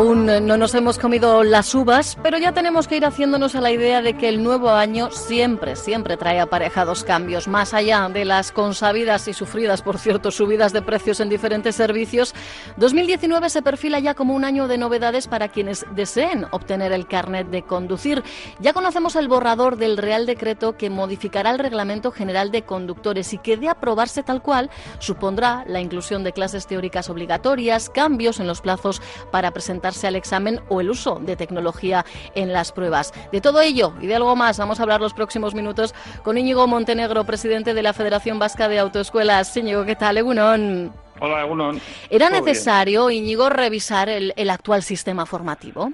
Aún 0.00 0.24
no 0.24 0.56
nos 0.56 0.74
hemos 0.74 0.98
comido 0.98 1.44
las 1.44 1.74
uvas, 1.74 2.16
pero 2.22 2.38
ya 2.38 2.52
tenemos 2.52 2.88
que 2.88 2.96
ir 2.96 3.04
haciéndonos 3.04 3.54
a 3.54 3.60
la 3.60 3.70
idea 3.70 4.00
de 4.00 4.16
que 4.16 4.30
el 4.30 4.42
nuevo 4.42 4.70
año 4.70 5.10
siempre, 5.10 5.76
siempre 5.76 6.16
trae 6.16 6.40
aparejados 6.40 7.04
cambios. 7.04 7.48
Más 7.48 7.74
allá 7.74 8.08
de 8.08 8.24
las 8.24 8.50
consabidas 8.50 9.28
y 9.28 9.34
sufridas, 9.34 9.82
por 9.82 9.98
cierto, 9.98 10.30
subidas 10.30 10.72
de 10.72 10.80
precios 10.80 11.20
en 11.20 11.28
diferentes 11.28 11.76
servicios, 11.76 12.34
2019 12.78 13.50
se 13.50 13.60
perfila 13.60 13.98
ya 13.98 14.14
como 14.14 14.34
un 14.34 14.46
año 14.46 14.68
de 14.68 14.78
novedades 14.78 15.28
para 15.28 15.48
quienes 15.48 15.84
deseen 15.94 16.46
obtener 16.50 16.92
el 16.92 17.06
carnet 17.06 17.48
de 17.48 17.60
conducir. 17.60 18.22
Ya 18.58 18.72
conocemos 18.72 19.16
el 19.16 19.28
borrador 19.28 19.76
del 19.76 19.98
Real 19.98 20.24
Decreto 20.24 20.78
que 20.78 20.88
modificará 20.88 21.50
el 21.50 21.58
Reglamento 21.58 22.10
General 22.10 22.50
de 22.50 22.62
Conductores 22.62 23.34
y 23.34 23.38
que 23.38 23.58
de 23.58 23.68
aprobarse 23.68 24.22
tal 24.22 24.40
cual 24.40 24.70
supondrá 24.98 25.62
la 25.66 25.82
inclusión 25.82 26.24
de 26.24 26.32
clases 26.32 26.66
teóricas 26.66 27.10
obligatorias, 27.10 27.90
cambios 27.90 28.40
en 28.40 28.46
los 28.46 28.62
plazos 28.62 29.02
para 29.30 29.50
presentar 29.50 29.89
presentarse 29.90 30.06
al 30.06 30.16
examen 30.16 30.60
o 30.68 30.80
el 30.80 30.90
uso 30.90 31.18
de 31.20 31.36
tecnología 31.36 32.04
en 32.34 32.52
las 32.52 32.72
pruebas. 32.72 33.12
De 33.32 33.40
todo 33.40 33.60
ello 33.60 33.92
y 34.00 34.06
de 34.06 34.14
algo 34.14 34.36
más 34.36 34.58
vamos 34.58 34.78
a 34.78 34.82
hablar 34.82 35.00
los 35.00 35.14
próximos 35.14 35.54
minutos 35.54 35.94
con 36.22 36.38
Íñigo 36.38 36.66
Montenegro, 36.66 37.24
presidente 37.24 37.74
de 37.74 37.82
la 37.82 37.92
Federación 37.92 38.38
Vasca 38.38 38.68
de 38.68 38.78
Autoescuelas. 38.78 39.56
Íñigo, 39.56 39.84
¿qué 39.84 39.96
tal? 39.96 40.18
Egunon. 40.18 40.92
Hola, 41.20 41.44
Egunon. 41.44 41.80
¿Era 42.08 42.30
necesario, 42.30 43.10
Íñigo, 43.10 43.48
revisar 43.48 44.08
el, 44.08 44.50
actual 44.50 44.82
sistema 44.82 45.26
formativo? 45.26 45.90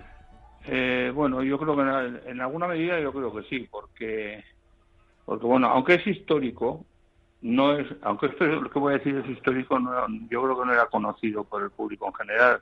Eh, 0.66 1.10
bueno, 1.14 1.42
yo 1.42 1.58
creo 1.58 1.77
que 1.77 2.31
en, 2.31 2.41
alguna 2.41 2.66
medida 2.66 3.00
yo 3.00 3.12
creo 3.12 3.34
que 3.34 3.42
sí, 3.44 3.66
porque, 3.70 4.44
porque 5.25 5.47
bueno, 5.47 5.69
aunque 5.69 5.94
es 5.94 6.06
histórico, 6.06 6.84
no 7.41 7.77
es, 7.77 7.86
aunque 8.03 8.27
esto 8.27 8.44
lo 8.44 8.70
que 8.70 8.78
voy 8.78 8.94
a 8.94 8.98
decir 8.98 9.16
es 9.16 9.31
histórico, 9.31 9.78
yo 10.28 10.42
creo 10.42 10.58
que 10.58 10.66
no 10.66 10.72
era 10.72 10.86
conocido 10.86 11.44
por 11.44 11.62
el 11.62 11.70
público 11.70 12.06
en 12.06 12.14
general. 12.14 12.60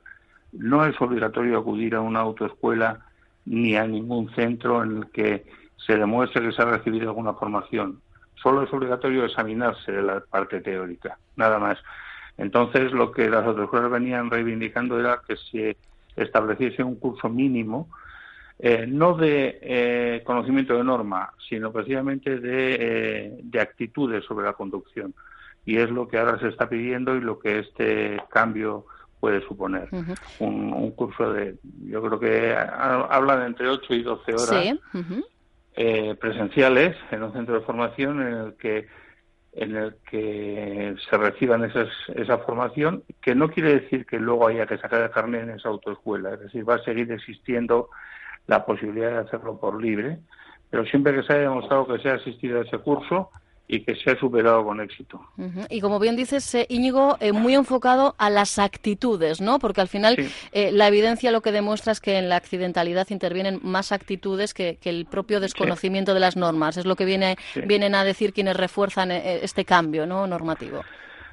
No 0.57 0.85
es 0.85 0.99
obligatorio 1.01 1.59
acudir 1.59 1.95
a 1.95 2.01
una 2.01 2.21
autoescuela 2.21 3.05
ni 3.45 3.75
a 3.75 3.85
ningún 3.85 4.33
centro 4.35 4.83
en 4.83 4.97
el 4.97 5.09
que 5.11 5.45
se 5.77 5.97
demuestre 5.97 6.41
que 6.41 6.51
se 6.51 6.61
ha 6.61 6.65
recibido 6.65 7.09
alguna 7.09 7.33
formación. 7.33 8.01
Solo 8.41 8.63
es 8.63 8.73
obligatorio 8.73 9.25
examinarse 9.25 9.91
de 9.91 10.01
la 10.01 10.19
parte 10.19 10.61
teórica, 10.61 11.17
nada 11.35 11.59
más. 11.59 11.77
Entonces, 12.37 12.91
lo 12.91 13.11
que 13.11 13.29
las 13.29 13.45
autoescuelas 13.45 13.91
venían 13.91 14.29
reivindicando 14.29 14.99
era 14.99 15.21
que 15.27 15.37
se 15.37 15.77
estableciese 16.15 16.83
un 16.83 16.95
curso 16.95 17.29
mínimo, 17.29 17.89
eh, 18.59 18.85
no 18.87 19.15
de 19.15 19.59
eh, 19.61 20.23
conocimiento 20.25 20.77
de 20.77 20.83
norma, 20.83 21.31
sino 21.49 21.71
precisamente 21.71 22.39
de, 22.39 22.77
eh, 22.79 23.39
de 23.43 23.59
actitudes 23.59 24.23
sobre 24.25 24.45
la 24.45 24.53
conducción. 24.53 25.13
Y 25.65 25.77
es 25.77 25.89
lo 25.89 26.07
que 26.07 26.17
ahora 26.17 26.39
se 26.39 26.49
está 26.49 26.69
pidiendo 26.69 27.15
y 27.15 27.21
lo 27.21 27.39
que 27.39 27.59
este 27.59 28.21
cambio 28.29 28.85
puede 29.19 29.41
suponer. 29.47 29.89
un, 30.39 30.91
curso 30.91 31.33
de, 31.33 31.55
yo 31.83 32.01
creo 32.01 32.19
que 32.19 32.55
hablan 32.55 33.43
entre 33.43 33.67
8 33.67 33.93
y 33.93 34.03
12 34.03 34.33
horas 34.33 34.79
eh, 35.75 36.15
presenciales 36.19 36.95
en 37.11 37.23
un 37.23 37.33
centro 37.33 37.55
de 37.55 37.65
formación 37.65 38.21
en 38.21 38.33
el 38.33 38.53
que 38.55 38.87
en 39.55 39.75
el 39.75 39.95
que 40.09 40.95
se 41.09 41.17
reciban 41.17 41.63
esas, 41.63 41.87
esa 42.13 42.39
formación, 42.39 43.03
que 43.21 43.35
no 43.35 43.49
quiere 43.49 43.79
decir 43.79 44.05
que 44.05 44.19
luego 44.19 44.47
haya 44.47 44.65
que 44.65 44.77
sacar 44.77 45.01
el 45.01 45.11
carnet 45.11 45.43
en 45.43 45.51
esa 45.51 45.69
autoescuela, 45.69 46.33
es 46.33 46.41
decir, 46.41 46.69
va 46.69 46.75
a 46.75 46.83
seguir 46.83 47.09
existiendo 47.09 47.89
la 48.47 48.65
posibilidad 48.65 49.11
de 49.11 49.17
hacerlo 49.19 49.57
por 49.57 49.81
libre, 49.81 50.19
pero 50.69 50.85
siempre 50.85 51.15
que 51.15 51.23
se 51.23 51.33
haya 51.33 51.43
demostrado 51.43 51.87
que 51.87 51.99
se 51.99 52.09
ha 52.09 52.15
asistido 52.15 52.59
a 52.59 52.63
ese 52.63 52.79
curso, 52.79 53.29
y 53.67 53.81
que 53.83 53.95
se 53.95 54.11
ha 54.11 54.19
superado 54.19 54.63
con 54.63 54.79
éxito. 54.79 55.21
Y 55.69 55.81
como 55.81 55.99
bien 55.99 56.15
dices, 56.15 56.53
eh, 56.53 56.67
Íñigo, 56.69 57.17
eh, 57.19 57.31
muy 57.31 57.55
enfocado 57.55 58.15
a 58.17 58.29
las 58.29 58.59
actitudes, 58.59 59.41
¿no? 59.41 59.57
Porque 59.57 59.81
al 59.81 59.87
final 59.87 60.15
eh, 60.51 60.71
la 60.71 60.87
evidencia 60.87 61.31
lo 61.31 61.41
que 61.41 61.51
demuestra 61.51 61.91
es 61.91 61.99
que 61.99 62.17
en 62.17 62.29
la 62.29 62.35
accidentalidad 62.35 63.07
intervienen 63.09 63.59
más 63.63 63.91
actitudes 63.91 64.53
que, 64.53 64.77
el 64.85 65.05
propio 65.05 65.39
desconocimiento 65.39 66.13
de 66.13 66.19
las 66.19 66.37
normas. 66.37 66.77
Es 66.77 66.85
lo 66.85 66.95
que 66.95 67.05
viene, 67.05 67.37
vienen 67.65 67.95
a 67.95 68.03
decir 68.03 68.33
quienes 68.33 68.55
refuerzan 68.55 69.09
este 69.11 69.65
cambio 69.65 70.05
¿no? 70.05 70.27
normativo. 70.27 70.83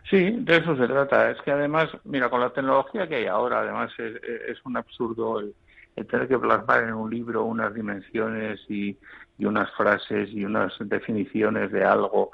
Sí, 0.09 0.31
de 0.31 0.57
eso 0.57 0.77
se 0.77 0.87
trata. 0.87 1.31
Es 1.31 1.41
que 1.43 1.51
además, 1.51 1.89
mira, 2.05 2.31
con 2.31 2.41
la 2.41 2.51
tecnología 2.51 3.07
que 3.07 3.17
hay 3.17 3.27
ahora, 3.27 3.61
además 3.61 3.91
es, 3.99 4.59
un 4.65 4.77
absurdo 4.77 5.41
el 5.41 5.55
tener 5.95 6.29
que 6.29 6.39
plasmar 6.39 6.85
en 6.85 6.95
un 6.95 7.11
libro 7.11 7.45
unas 7.45 7.75
dimensiones 7.75 8.61
y 8.69 8.97
y 9.43 9.45
unas 9.45 9.71
frases 9.73 10.31
y 10.31 10.45
unas 10.45 10.73
definiciones 10.79 11.73
de 11.73 11.85
algo 11.85 12.31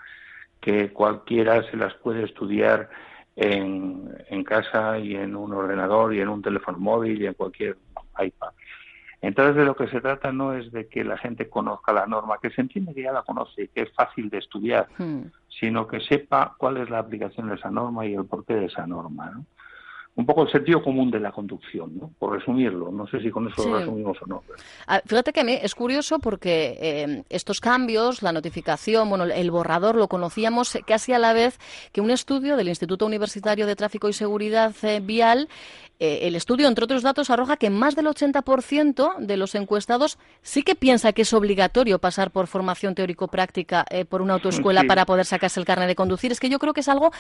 que 0.61 0.93
cualquiera 0.93 1.63
se 1.71 1.77
las 1.79 1.95
puede 1.95 2.25
estudiar 2.25 2.91
en, 3.35 4.11
en 4.29 4.45
casa 4.45 4.99
y 4.99 5.15
en 5.15 5.35
un 5.35 5.55
ordenador 5.55 6.15
y 6.15 6.21
en 6.21 6.29
un 6.29 6.43
teléfono 6.43 6.79
móvil 6.79 7.23
y 7.23 7.27
en 7.27 7.33
cualquier 7.33 7.79
iPad. 8.19 8.51
Entonces 9.23 9.57
de 9.57 9.65
lo 9.65 9.75
que 9.75 9.89
se 9.89 10.03
trata 10.03 10.33
no 10.33 10.53
es 10.53 10.71
de 10.71 10.87
que 10.87 11.03
la 11.03 11.17
gente 11.17 11.49
conozca 11.49 11.95
la 11.95 12.07
norma, 12.07 12.39
que 12.43 12.51
se 12.51 12.61
entiende 12.61 12.95
que 12.95 13.03
ya 13.03 13.13
la 13.13 13.23
conoce 13.23 13.63
y 13.63 13.69
que 13.69 13.83
es 13.83 13.93
fácil 13.95 14.29
de 14.29 14.39
estudiar, 14.39 14.89
hmm. 14.99 15.23
sino 15.49 15.89
que 15.89 16.01
sepa 16.01 16.55
cuál 16.59 16.77
es 16.77 16.91
la 16.91 16.99
aplicación 16.99 17.49
de 17.49 17.55
esa 17.55 17.71
norma 17.71 18.05
y 18.05 18.15
el 18.15 18.27
porqué 18.27 18.55
de 18.55 18.67
esa 18.67 18.87
norma. 18.87 19.31
¿no? 19.31 19.47
Un 20.19 20.27
poco 20.27 20.43
el 20.43 20.51
sentido 20.51 20.83
común 20.83 21.13
de 21.13 21.21
la 21.21 21.31
conducción, 21.31 21.97
¿no? 21.97 22.11
por 22.19 22.33
resumirlo. 22.33 22.91
No 22.91 23.07
sé 23.07 23.21
si 23.21 23.31
con 23.31 23.47
eso 23.47 23.69
lo 23.69 23.79
resumimos 23.79 24.19
o 24.21 24.27
no. 24.27 24.43
Ah, 24.89 25.01
fíjate 25.07 25.33
que 25.33 25.41
a 25.41 25.45
mí 25.45 25.57
es 25.63 25.77
curioso 25.77 26.19
porque 26.19 26.77
eh, 26.81 27.23
estos 27.31 27.61
cambios, 27.61 28.21
la 28.21 28.33
notificación, 28.33 29.09
bueno, 29.09 29.27
el 29.27 29.51
borrador 29.53 29.95
lo 29.95 30.09
conocíamos 30.09 30.77
casi 30.85 31.13
a 31.13 31.21
la 31.21 31.33
vez 31.35 31.61
que 31.93 32.01
un 32.01 32.11
estudio 32.11 32.57
del 32.57 32.69
Instituto 32.69 33.07
Universitario 33.07 33.65
de 33.65 33.77
Tráfico 33.77 34.09
y 34.09 34.13
Seguridad 34.13 34.75
eh, 34.83 34.99
Vial 35.01 35.49
eh, 35.99 36.21
el 36.23 36.37
estudio, 36.37 36.69
entre 36.69 36.85
otros 36.85 37.03
datos, 37.03 37.31
arroja 37.31 37.57
que 37.57 37.71
más 37.71 37.97
del 37.97 38.07
80% 38.07 39.19
de 39.19 39.37
los 39.37 39.55
encuestados 39.55 40.19
sí 40.43 40.63
que 40.63 40.75
piensa 40.75 41.13
que 41.13 41.23
es 41.23 41.33
obligatorio 41.33 41.99
pasar 41.99 42.31
por 42.31 42.47
formación 42.47 42.95
teórico-práctica 42.95 43.85
por 44.09 44.23
una 44.23 44.35
autoescuela 44.35 44.85
para 44.85 45.07
poder 45.07 45.25
sacarse 45.25 45.61
el 45.61 45.67
carnet 45.67 45.89
de 45.89 45.95
conducir. 45.95 46.33
Es 46.33 46.41
que 46.41 46.49
yo 46.49 46.59
creo 46.59 46.73
que 46.73 46.81
es 46.81 46.89
algo 46.89 47.11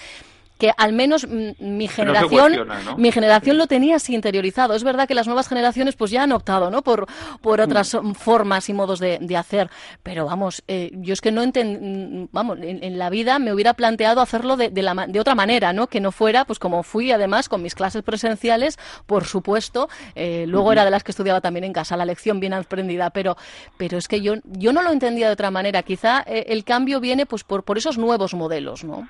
que 0.58 0.72
al 0.76 0.92
menos 0.92 1.26
mi 1.28 1.88
generación 1.88 2.68
mi 2.96 3.12
generación 3.12 3.56
lo 3.56 3.66
tenía 3.66 3.96
así 3.96 4.14
interiorizado. 4.14 4.74
Es 4.74 4.84
verdad 4.84 5.06
que 5.06 5.14
las 5.14 5.26
nuevas 5.26 5.48
generaciones 5.48 5.94
pues 5.94 6.10
ya 6.10 6.24
han 6.24 6.32
optado 6.32 6.70
¿no? 6.70 6.82
por, 6.82 7.06
por 7.40 7.60
otras 7.60 7.94
mm. 7.94 8.12
formas 8.12 8.68
y 8.68 8.74
modos 8.74 8.98
de, 8.98 9.36
hacer, 9.38 9.70
pero 10.02 10.26
vamos, 10.26 10.64
eh, 10.66 10.90
yo 10.94 11.12
es 11.12 11.20
que 11.20 11.30
no 11.30 11.42
entiendo, 11.42 12.28
vamos, 12.32 12.58
en, 12.60 12.98
la 12.98 13.08
vida 13.08 13.38
me 13.38 13.52
hubiera 13.52 13.74
planteado 13.74 14.20
hacerlo 14.20 14.56
de, 14.56 14.70
de, 14.70 14.82
la, 14.82 15.06
de 15.06 15.20
otra 15.20 15.36
manera, 15.36 15.72
¿no? 15.72 15.86
que 15.86 16.00
no 16.00 16.10
fuera 16.10 16.44
pues 16.44 16.58
como 16.58 16.82
fui 16.82 17.12
además 17.12 17.48
con 17.48 17.62
mis 17.62 17.76
clases 17.76 18.02
presenciales, 18.02 18.67
por 19.06 19.24
supuesto, 19.24 19.88
eh, 20.14 20.44
luego 20.46 20.72
era 20.72 20.84
de 20.84 20.90
las 20.90 21.04
que 21.04 21.12
estudiaba 21.12 21.40
también 21.40 21.64
en 21.64 21.72
casa, 21.72 21.96
la 21.96 22.04
lección 22.04 22.40
bien 22.40 22.52
aprendida, 22.52 23.10
pero, 23.10 23.36
pero 23.76 23.98
es 23.98 24.08
que 24.08 24.20
yo, 24.20 24.34
yo 24.44 24.72
no 24.72 24.82
lo 24.82 24.90
entendía 24.90 25.28
de 25.28 25.32
otra 25.32 25.50
manera, 25.50 25.82
quizá 25.82 26.22
eh, 26.26 26.46
el 26.48 26.64
cambio 26.64 27.00
viene 27.00 27.26
pues 27.26 27.44
por, 27.44 27.64
por 27.64 27.78
esos 27.78 27.98
nuevos 27.98 28.34
modelos, 28.34 28.84
¿no? 28.84 29.08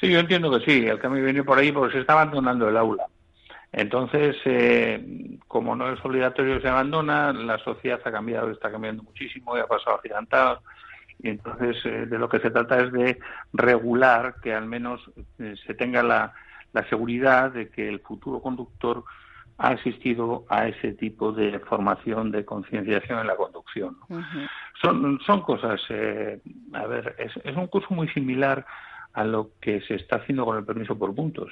Sí, 0.00 0.10
yo 0.10 0.20
entiendo 0.20 0.50
que 0.50 0.64
sí, 0.64 0.86
el 0.86 0.98
cambio 0.98 1.24
viene 1.24 1.42
por 1.42 1.58
ahí 1.58 1.72
porque 1.72 1.94
se 1.94 2.00
está 2.00 2.12
abandonando 2.12 2.68
el 2.68 2.76
aula. 2.76 3.06
Entonces, 3.72 4.36
eh, 4.44 5.38
como 5.46 5.76
no 5.76 5.92
es 5.92 6.02
obligatorio 6.04 6.60
se 6.60 6.68
abandona, 6.68 7.32
la 7.32 7.58
sociedad 7.58 8.00
ha 8.04 8.12
cambiado, 8.12 8.50
está 8.50 8.70
cambiando 8.70 9.02
muchísimo 9.02 9.56
y 9.56 9.60
ha 9.60 9.66
pasado 9.66 9.96
a 9.96 10.02
gigantado. 10.02 10.62
Y 11.20 11.30
entonces, 11.30 11.76
eh, 11.84 12.06
de 12.06 12.18
lo 12.18 12.28
que 12.28 12.38
se 12.38 12.50
trata 12.50 12.80
es 12.80 12.92
de 12.92 13.18
regular 13.52 14.36
que 14.42 14.54
al 14.54 14.66
menos 14.66 15.00
eh, 15.38 15.54
se 15.66 15.74
tenga 15.74 16.02
la, 16.02 16.32
la 16.72 16.88
seguridad 16.88 17.52
de 17.52 17.68
que 17.68 17.88
el 17.88 18.00
futuro 18.00 18.40
conductor 18.40 19.04
ha 19.58 19.70
asistido 19.70 20.44
a 20.48 20.68
ese 20.68 20.92
tipo 20.92 21.32
de 21.32 21.58
formación 21.60 22.30
de 22.30 22.44
concienciación 22.44 23.18
en 23.18 23.26
la 23.26 23.36
conducción. 23.36 23.96
son, 24.80 25.18
son 25.26 25.42
cosas, 25.42 25.80
eh, 25.88 26.40
a 26.72 26.86
ver, 26.86 27.16
es, 27.18 27.32
es, 27.44 27.56
un 27.56 27.66
curso 27.66 27.92
muy 27.92 28.08
similar 28.10 28.64
a 29.14 29.24
lo 29.24 29.50
que 29.60 29.80
se 29.80 29.96
está 29.96 30.16
haciendo 30.16 30.44
con 30.44 30.56
el 30.56 30.64
permiso 30.64 30.96
por 30.96 31.14
puntos. 31.14 31.50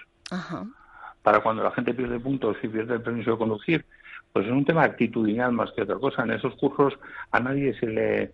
Para 1.23 1.41
cuando 1.41 1.65
la 1.65 1.73
gente 1.73 1.95
pierde 1.95 2.21
puntos 2.21 2.57
y 2.63 2.69
pierde 2.69 2.95
el 2.95 3.03
permiso 3.03 3.33
de 3.33 3.39
conducir, 3.39 3.85
pues 4.33 4.47
es 4.47 4.53
un 4.53 4.65
tema 4.65 4.85
actitudinal 4.85 5.51
más 5.51 5.73
que 5.73 5.83
otra 5.83 5.97
cosa. 5.97 6.23
En 6.23 6.31
esos 6.31 6.55
cursos 6.55 6.97
a 7.33 7.41
nadie 7.41 7.75
se 7.81 7.87
le 7.87 8.33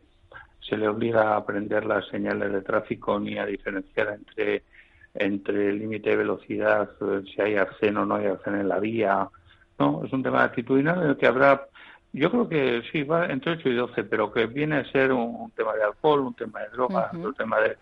se 0.61 0.76
le 0.76 0.87
obliga 0.87 1.32
a 1.32 1.37
aprender 1.37 1.84
las 1.84 2.06
señales 2.08 2.52
de 2.52 2.61
tráfico 2.61 3.19
ni 3.19 3.37
a 3.38 3.46
diferenciar 3.46 4.11
entre 4.11 4.62
entre 5.14 5.70
el 5.70 5.78
límite 5.78 6.10
de 6.10 6.16
velocidad, 6.16 6.90
eh, 7.00 7.22
si 7.26 7.40
hay 7.40 7.56
arcén 7.56 7.96
o 7.96 8.06
no 8.06 8.16
hay 8.16 8.26
arcén 8.26 8.56
en 8.56 8.68
la 8.68 8.78
vía. 8.78 9.28
No, 9.78 10.04
es 10.04 10.12
un 10.12 10.22
tema 10.22 10.44
actitudinal 10.44 11.02
en 11.02 11.10
el 11.10 11.16
que 11.16 11.26
habrá, 11.26 11.66
yo 12.12 12.30
creo 12.30 12.48
que 12.48 12.82
sí, 12.90 13.02
va 13.02 13.26
entre 13.26 13.52
8 13.52 13.68
y 13.68 13.74
12, 13.74 14.04
pero 14.04 14.32
que 14.32 14.46
viene 14.46 14.76
a 14.76 14.92
ser 14.92 15.12
un, 15.12 15.50
tema 15.52 15.74
de 15.74 15.84
alcohol, 15.84 16.20
un 16.20 16.34
tema 16.34 16.60
de 16.60 16.68
drogas, 16.70 17.12
un 17.14 17.34
tema 17.34 17.58
de, 17.60 17.76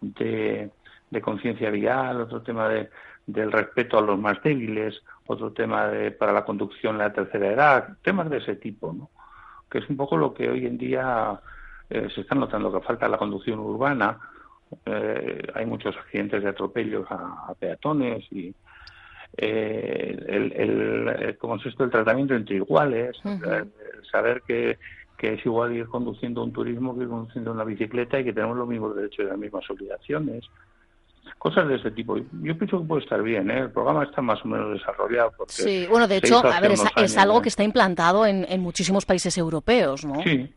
de, 0.00 0.70
de 1.10 1.20
conciencia 1.20 1.70
vial, 1.70 2.22
otro 2.22 2.42
tema 2.42 2.68
de, 2.68 2.90
del 3.26 3.52
respeto 3.52 3.98
a 3.98 4.02
los 4.02 4.18
más 4.18 4.42
débiles, 4.42 5.02
otro 5.26 5.52
tema 5.52 5.88
de, 5.88 6.10
para 6.10 6.32
la 6.32 6.44
conducción 6.44 6.94
en 6.94 6.98
la 6.98 7.12
tercera 7.12 7.48
edad, 7.48 7.88
temas 8.02 8.30
de 8.30 8.38
ese 8.38 8.56
tipo, 8.56 8.92
¿no? 8.92 9.10
que 9.70 9.78
es 9.78 9.88
un 9.90 9.96
poco 9.96 10.16
lo 10.16 10.32
que 10.32 10.48
hoy 10.48 10.66
en 10.66 10.78
día 10.78 11.40
eh, 11.90 12.08
se 12.14 12.20
está 12.22 12.34
notando 12.34 12.72
que 12.72 12.86
falta 12.86 13.08
la 13.08 13.18
conducción 13.18 13.58
urbana. 13.58 14.18
Eh, 14.84 15.42
hay 15.54 15.66
muchos 15.66 15.96
accidentes 15.96 16.42
de 16.42 16.48
atropellos 16.48 17.06
a, 17.10 17.54
peatones 17.58 18.24
y 18.32 18.54
eh, 19.36 20.16
el, 20.28 20.52
el, 20.52 21.38
como 21.38 21.56
es 21.56 21.66
esto, 21.66 21.84
el 21.84 21.90
tratamiento 21.90 22.34
entre 22.34 22.56
iguales, 22.56 23.16
el, 23.24 23.70
saber 24.10 24.42
que, 24.46 24.78
que 25.16 25.34
es 25.34 25.46
igual 25.46 25.74
ir 25.74 25.86
conduciendo 25.86 26.42
un 26.42 26.52
turismo 26.52 26.96
que 26.96 27.04
ir 27.04 27.08
conduciendo 27.08 27.52
una 27.52 27.64
bicicleta 27.64 28.18
y 28.20 28.24
que 28.24 28.32
tenemos 28.32 28.56
los 28.56 28.68
mismos 28.68 28.96
derechos 28.96 29.24
y 29.24 29.28
las 29.28 29.38
mismas 29.38 29.68
obligaciones 29.70 30.44
cosas 31.38 31.68
de 31.68 31.76
ese 31.76 31.90
tipo. 31.90 32.16
Yo 32.16 32.58
pienso 32.58 32.80
que 32.80 32.86
puede 32.86 33.02
estar 33.02 33.22
bien, 33.22 33.50
¿eh? 33.50 33.60
el 33.60 33.70
programa 33.70 34.04
está 34.04 34.22
más 34.22 34.44
o 34.44 34.48
menos 34.48 34.72
desarrollado. 34.72 35.32
sí, 35.48 35.86
bueno, 35.88 36.06
de 36.06 36.18
hecho, 36.18 36.44
a 36.44 36.60
ver, 36.60 36.72
es, 36.72 37.18
algo 37.18 37.42
que 37.42 37.48
está 37.48 37.62
implantado 37.62 38.26
en, 38.26 38.46
en, 38.48 38.60
muchísimos 38.60 39.04
países 39.04 39.36
europeos, 39.38 40.04
¿no? 40.04 40.22
Sí, 40.22 40.52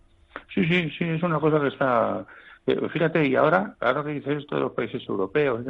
sí, 0.53 0.65
sí, 0.65 0.89
sí, 0.97 1.05
es 1.05 1.23
una 1.23 1.39
cosa 1.39 1.59
que 1.59 1.67
está... 1.67 2.25
Fíjate, 2.65 3.27
y 3.27 3.35
ahora, 3.35 3.75
ahora 3.79 4.03
que 4.03 4.11
dices 4.11 4.39
esto 4.39 4.55
de 4.55 4.61
los 4.61 4.73
países 4.73 5.01
europeos, 5.07 5.65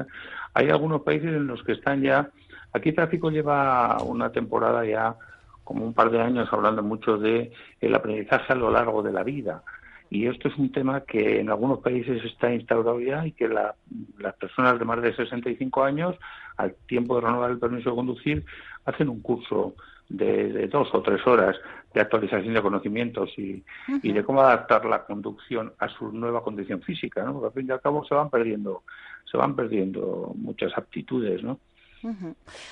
hay 0.53 0.69
algunos 0.69 1.01
países 1.01 1.29
en 1.29 1.47
los 1.47 1.63
que 1.63 1.73
están 1.73 2.01
ya... 2.01 2.29
Aquí 2.71 2.91
Tráfico 2.91 3.31
lleva 3.31 3.97
una 4.03 4.31
temporada 4.31 4.85
ya, 4.85 5.15
como 5.63 5.85
un 5.85 5.93
par 5.93 6.11
de 6.11 6.21
años, 6.21 6.49
hablando 6.51 6.83
mucho 6.83 7.17
de 7.17 7.51
el 7.81 7.95
aprendizaje 7.95 8.53
a 8.53 8.55
lo 8.55 8.69
largo 8.69 9.01
de 9.01 9.11
la 9.11 9.23
vida. 9.23 9.63
Y 10.09 10.27
esto 10.27 10.47
es 10.47 10.57
un 10.57 10.71
tema 10.71 11.01
que 11.01 11.39
en 11.39 11.49
algunos 11.49 11.79
países 11.79 12.23
está 12.25 12.51
instaurado 12.51 12.99
ya 12.99 13.25
y 13.25 13.31
que 13.31 13.47
las 13.47 14.35
personas 14.39 14.79
de 14.79 14.85
más 14.85 15.01
de 15.01 15.15
65 15.15 15.83
años, 15.83 16.15
al 16.57 16.73
tiempo 16.87 17.15
de 17.15 17.21
renovar 17.21 17.51
el 17.51 17.59
permiso 17.59 17.91
de 17.91 17.95
conducir, 17.95 18.45
hacen 18.85 19.09
un 19.09 19.21
curso 19.21 19.75
de, 20.09 20.67
dos 20.67 20.89
o 20.93 21.01
tres 21.01 21.25
horas 21.27 21.55
de 21.93 22.01
actualización 22.01 22.53
de 22.53 22.61
conocimientos 22.61 23.31
y, 23.37 23.63
y, 24.03 24.11
de 24.11 24.23
cómo 24.23 24.41
adaptar 24.41 24.85
la 24.85 25.05
conducción 25.05 25.73
a 25.79 25.89
su 25.89 26.11
nueva 26.11 26.43
condición 26.43 26.81
física, 26.81 27.23
¿no? 27.23 27.33
Porque 27.33 27.47
al 27.47 27.53
fin 27.53 27.67
y 27.67 27.71
al 27.71 27.81
cabo 27.81 28.05
se 28.05 28.13
van 28.13 28.29
perdiendo, 28.29 28.83
se 29.29 29.37
van 29.37 29.55
perdiendo 29.55 30.33
muchas 30.35 30.77
aptitudes, 30.77 31.43
¿no? 31.43 31.59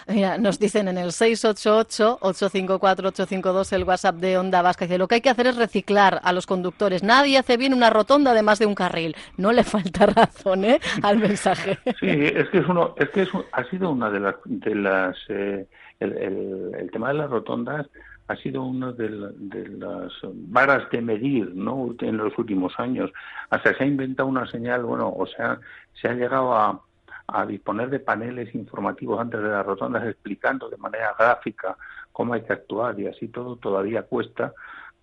Mira, 0.08 0.38
nos 0.38 0.58
dicen 0.60 0.88
en 0.88 0.98
el 0.98 1.10
688-854-852 1.10 3.74
el 3.74 3.84
WhatsApp 3.84 4.16
de 4.16 4.38
Onda 4.38 4.62
Vasca. 4.62 4.86
Dice, 4.86 4.98
lo 4.98 5.10
que 5.10 5.16
hay 5.16 5.22
que 5.22 5.30
hacer 5.30 5.48
es 5.48 5.58
reciclar 5.58 6.22
a 6.24 6.32
los 6.32 6.46
conductores. 6.46 7.04
Nadie 7.04 7.38
hace 7.38 7.58
bien 7.58 7.74
una 7.74 7.90
rotonda 7.90 8.34
de 8.34 8.42
más 8.42 8.60
de 8.60 8.66
un 8.66 8.76
carril. 8.76 9.18
No 9.36 9.52
le 9.52 9.66
falta 9.66 10.06
razón 10.06 10.64
¿eh? 10.66 10.80
al 11.02 11.18
mensaje. 11.18 11.78
Sí, 12.00 12.08
es 12.10 12.48
que, 12.50 12.60
es 12.60 12.68
uno, 12.68 12.96
es 12.98 13.10
que 13.10 13.28
ha 13.52 13.64
sido 13.66 13.92
una 13.92 14.10
de 14.10 14.20
las... 14.20 14.36
De 14.46 14.76
las 14.76 15.18
eh, 15.30 15.68
el, 16.00 16.90
tema 16.92 17.08
de 17.08 17.16
las 17.16 17.30
rotondas 17.30 17.88
ha 18.28 18.36
sido 18.36 18.64
una 18.64 18.92
de, 18.92 19.10
las 19.10 20.12
varas 20.50 20.90
de 20.92 21.02
medir 21.02 21.56
¿no? 21.56 21.96
en 22.00 22.18
los 22.18 22.38
últimos 22.38 22.74
años. 22.78 23.12
Hasta 23.50 23.74
se 23.76 23.84
ha 23.84 23.88
inventado 23.88 24.28
una 24.28 24.46
señal, 24.48 24.84
bueno, 24.84 25.14
o 25.16 25.26
sea, 25.26 25.60
se 25.94 26.10
ha 26.10 26.14
llegado 26.14 26.54
a 26.54 26.82
a 27.28 27.46
disponer 27.46 27.90
de 27.90 28.00
paneles 28.00 28.54
informativos 28.56 29.20
antes 29.20 29.42
de 29.42 29.50
las 29.50 29.66
rotondas 29.66 30.06
explicando 30.08 30.70
de 30.70 30.78
manera 30.78 31.14
gráfica 31.20 31.76
cómo 32.12 32.34
hay 32.34 32.42
que 32.44 32.54
actuar 32.54 32.98
y 33.00 33.08
así 33.08 33.28
todo 33.28 33.58
todavía 33.58 34.04
cuesta 34.04 34.54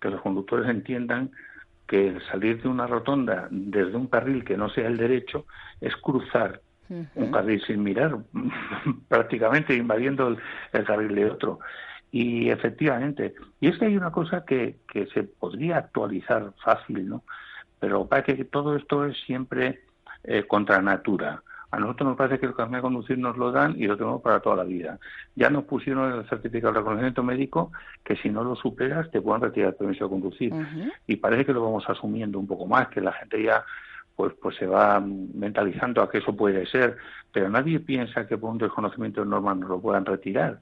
que 0.01 0.09
los 0.09 0.21
conductores 0.21 0.67
entiendan 0.67 1.31
que 1.87 2.17
salir 2.31 2.61
de 2.63 2.67
una 2.67 2.87
rotonda 2.87 3.47
desde 3.51 3.95
un 3.95 4.07
carril 4.07 4.43
que 4.43 4.57
no 4.57 4.69
sea 4.69 4.87
el 4.87 4.97
derecho 4.97 5.45
es 5.79 5.95
cruzar 5.97 6.61
un 6.89 7.31
carril 7.31 7.63
sin 7.65 7.81
mirar, 7.81 8.15
prácticamente 9.07 9.75
invadiendo 9.75 10.27
el, 10.27 10.37
el, 10.71 10.85
carril 10.85 11.15
de 11.15 11.25
otro. 11.25 11.59
Y 12.17 12.49
efectivamente, 12.49 13.35
y 13.59 13.67
es 13.67 13.77
que 13.77 13.87
hay 13.87 13.97
una 13.97 14.09
cosa 14.09 14.45
que, 14.45 14.77
que 14.87 15.05
se 15.07 15.23
podría 15.23 15.79
actualizar 15.79 16.53
fácil, 16.63 17.09
¿no? 17.09 17.23
Pero 17.77 18.07
parece 18.07 18.37
que 18.37 18.45
todo 18.45 18.77
esto 18.77 19.03
es 19.03 19.17
siempre 19.25 19.81
eh, 20.23 20.45
contra 20.47 20.81
natura. 20.81 21.43
A 21.71 21.77
nosotros 21.77 22.07
nos 22.07 22.17
parece 22.17 22.39
que 22.39 22.45
el 22.45 22.55
carnet 22.55 22.77
de 22.77 22.83
conducir 22.83 23.17
nos 23.17 23.35
lo 23.35 23.51
dan 23.51 23.75
y 23.77 23.85
lo 23.85 23.97
tenemos 23.97 24.21
para 24.21 24.39
toda 24.39 24.55
la 24.55 24.63
vida. 24.63 24.97
Ya 25.35 25.49
nos 25.49 25.65
pusieron 25.65 26.13
el 26.13 26.29
certificado 26.29 26.71
de 26.71 26.79
reconocimiento 26.79 27.21
médico 27.21 27.73
que 28.01 28.15
si 28.15 28.29
no 28.29 28.45
lo 28.45 28.55
superas 28.55 29.11
te 29.11 29.19
pueden 29.19 29.41
retirar 29.41 29.71
el 29.71 29.75
permiso 29.75 30.05
de 30.05 30.09
conducir. 30.09 30.53
Y 31.07 31.17
parece 31.17 31.45
que 31.45 31.51
lo 31.51 31.63
vamos 31.63 31.83
asumiendo 31.89 32.39
un 32.39 32.47
poco 32.47 32.65
más, 32.65 32.87
que 32.87 33.01
la 33.01 33.11
gente 33.11 33.43
ya 33.43 33.65
pues 34.15 34.31
pues 34.41 34.55
se 34.55 34.67
va 34.67 35.01
mentalizando 35.01 36.01
a 36.01 36.09
que 36.09 36.19
eso 36.19 36.33
puede 36.33 36.65
ser, 36.67 36.95
pero 37.33 37.49
nadie 37.49 37.81
piensa 37.81 38.25
que 38.25 38.37
por 38.37 38.51
un 38.51 38.57
desconocimiento 38.57 39.19
de 39.19 39.27
normas 39.27 39.57
nos 39.57 39.69
lo 39.69 39.81
puedan 39.81 40.05
retirar. 40.05 40.61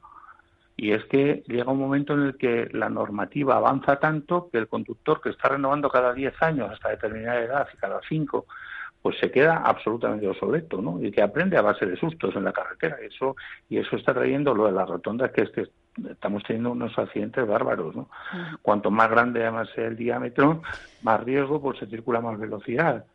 Y 0.75 0.91
es 0.91 1.05
que 1.05 1.43
llega 1.47 1.71
un 1.71 1.79
momento 1.79 2.13
en 2.13 2.21
el 2.21 2.37
que 2.37 2.67
la 2.71 2.89
normativa 2.89 3.57
avanza 3.57 3.97
tanto 3.99 4.49
que 4.51 4.57
el 4.57 4.67
conductor 4.67 5.21
que 5.21 5.29
está 5.29 5.49
renovando 5.49 5.89
cada 5.89 6.13
10 6.13 6.41
años 6.41 6.71
hasta 6.71 6.89
determinada 6.89 7.41
edad 7.41 7.67
y 7.73 7.77
cada 7.77 7.99
5 8.07 8.45
pues 9.03 9.19
se 9.19 9.29
queda 9.29 9.57
absolutamente 9.57 10.25
obsoleto, 10.27 10.81
¿no? 10.81 11.03
Y 11.03 11.11
que 11.11 11.21
aprende 11.21 11.57
a 11.57 11.61
base 11.61 11.85
de 11.85 11.97
sustos 11.97 12.37
en 12.37 12.45
la 12.45 12.53
carretera. 12.53 12.95
Eso 13.01 13.35
y 13.69 13.77
eso 13.77 13.97
está 13.97 14.13
trayendo 14.13 14.55
lo 14.55 14.65
de 14.65 14.71
las 14.71 14.87
rotondas, 14.87 15.31
que 15.31 15.41
es 15.41 15.49
que 15.49 15.67
estamos 16.09 16.41
teniendo 16.43 16.71
unos 16.71 16.97
accidentes 16.97 17.45
bárbaros, 17.45 17.93
¿no? 17.93 18.09
Cuanto 18.61 18.91
más 18.91 19.09
grande 19.09 19.41
además 19.41 19.67
sea 19.75 19.87
el 19.87 19.97
diámetro, 19.97 20.61
más 21.01 21.21
riesgo, 21.21 21.61
pues 21.61 21.79
se 21.79 21.87
circula 21.87 22.21
más 22.21 22.39
velocidad. 22.39 23.05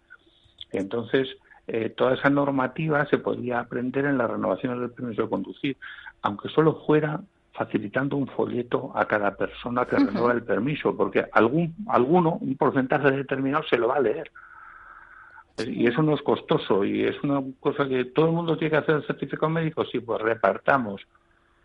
Entonces, 0.73 1.27
eh, 1.67 1.89
toda 1.89 2.15
esa 2.15 2.29
normativa 2.29 3.07
se 3.07 3.17
podría 3.17 3.61
aprender 3.61 4.05
en 4.05 4.19
las 4.19 4.31
renovaciones 4.31 4.81
del 4.81 4.91
permiso 4.91 5.23
de 5.23 5.31
conducir, 5.31 5.77
aunque 6.21 6.51
solo 6.51 6.83
fuera 6.87 7.23
facilitando 7.59 8.17
un 8.17 8.29
folleto 8.29 8.93
a 8.95 9.05
cada 9.07 9.35
persona 9.37 9.85
que 9.85 9.97
renueva 9.97 10.33
el 10.33 10.45
permiso, 10.45 10.97
porque 10.97 11.27
algún, 11.33 11.75
alguno, 11.89 12.39
un 12.41 12.57
porcentaje 12.57 13.11
determinado, 13.11 13.65
se 13.69 13.77
lo 13.77 13.89
va 13.89 13.97
a 13.97 14.01
leer 14.01 14.31
y 15.67 15.87
eso 15.87 16.03
no 16.03 16.15
es 16.15 16.23
costoso 16.23 16.85
y 16.85 17.05
es 17.05 17.21
una 17.23 17.43
cosa 17.61 17.89
que 17.89 18.05
todo 18.07 18.27
el 18.27 18.33
mundo 18.33 18.57
tiene 18.57 18.71
que 18.71 18.77
hacer 18.77 18.97
el 18.97 19.07
certificado 19.07 19.51
médico, 19.51 19.85
sí, 19.85 20.01
pues 20.01 20.21
repartamos 20.21 21.03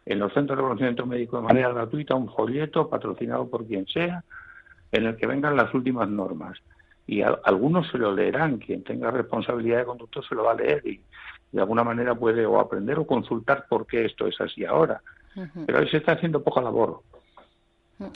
en 0.06 0.20
los 0.20 0.34
centros 0.34 0.58
de 0.58 0.64
reconocimiento 0.64 1.06
médico 1.06 1.38
de 1.38 1.44
manera 1.44 1.72
gratuita 1.72 2.16
un 2.16 2.34
folleto 2.34 2.90
patrocinado 2.90 3.48
por 3.48 3.66
quien 3.66 3.86
sea 3.88 4.24
en 4.92 5.06
el 5.06 5.16
que 5.16 5.28
vengan 5.28 5.56
las 5.56 5.74
últimas 5.74 6.10
normas. 6.10 6.60
Y 7.06 7.22
algunos 7.22 7.90
se 7.90 7.98
lo 7.98 8.14
leerán, 8.14 8.60
quien 8.60 8.84
tenga 8.84 9.12
responsabilidad 9.12 9.80
de 9.80 9.86
conductor 9.86 10.26
se 10.26 10.36
lo 10.36 10.46
va 10.46 10.54
a 10.54 10.56
leer 10.56 10.88
y 10.88 11.02
de 11.52 11.62
alguna 11.62 11.84
manera 11.84 12.16
puede 12.16 12.46
o 12.46 12.60
aprender 12.60 12.98
o 12.98 13.06
consultar 13.06 13.66
por 13.68 13.86
qué 13.86 14.06
esto 14.06 14.26
es 14.26 14.40
así 14.40 14.66
ahora. 14.66 15.02
Pero 15.66 15.88
se 15.88 15.98
está 15.98 16.14
haciendo 16.14 16.44
poca 16.44 16.62
labor. 16.62 17.02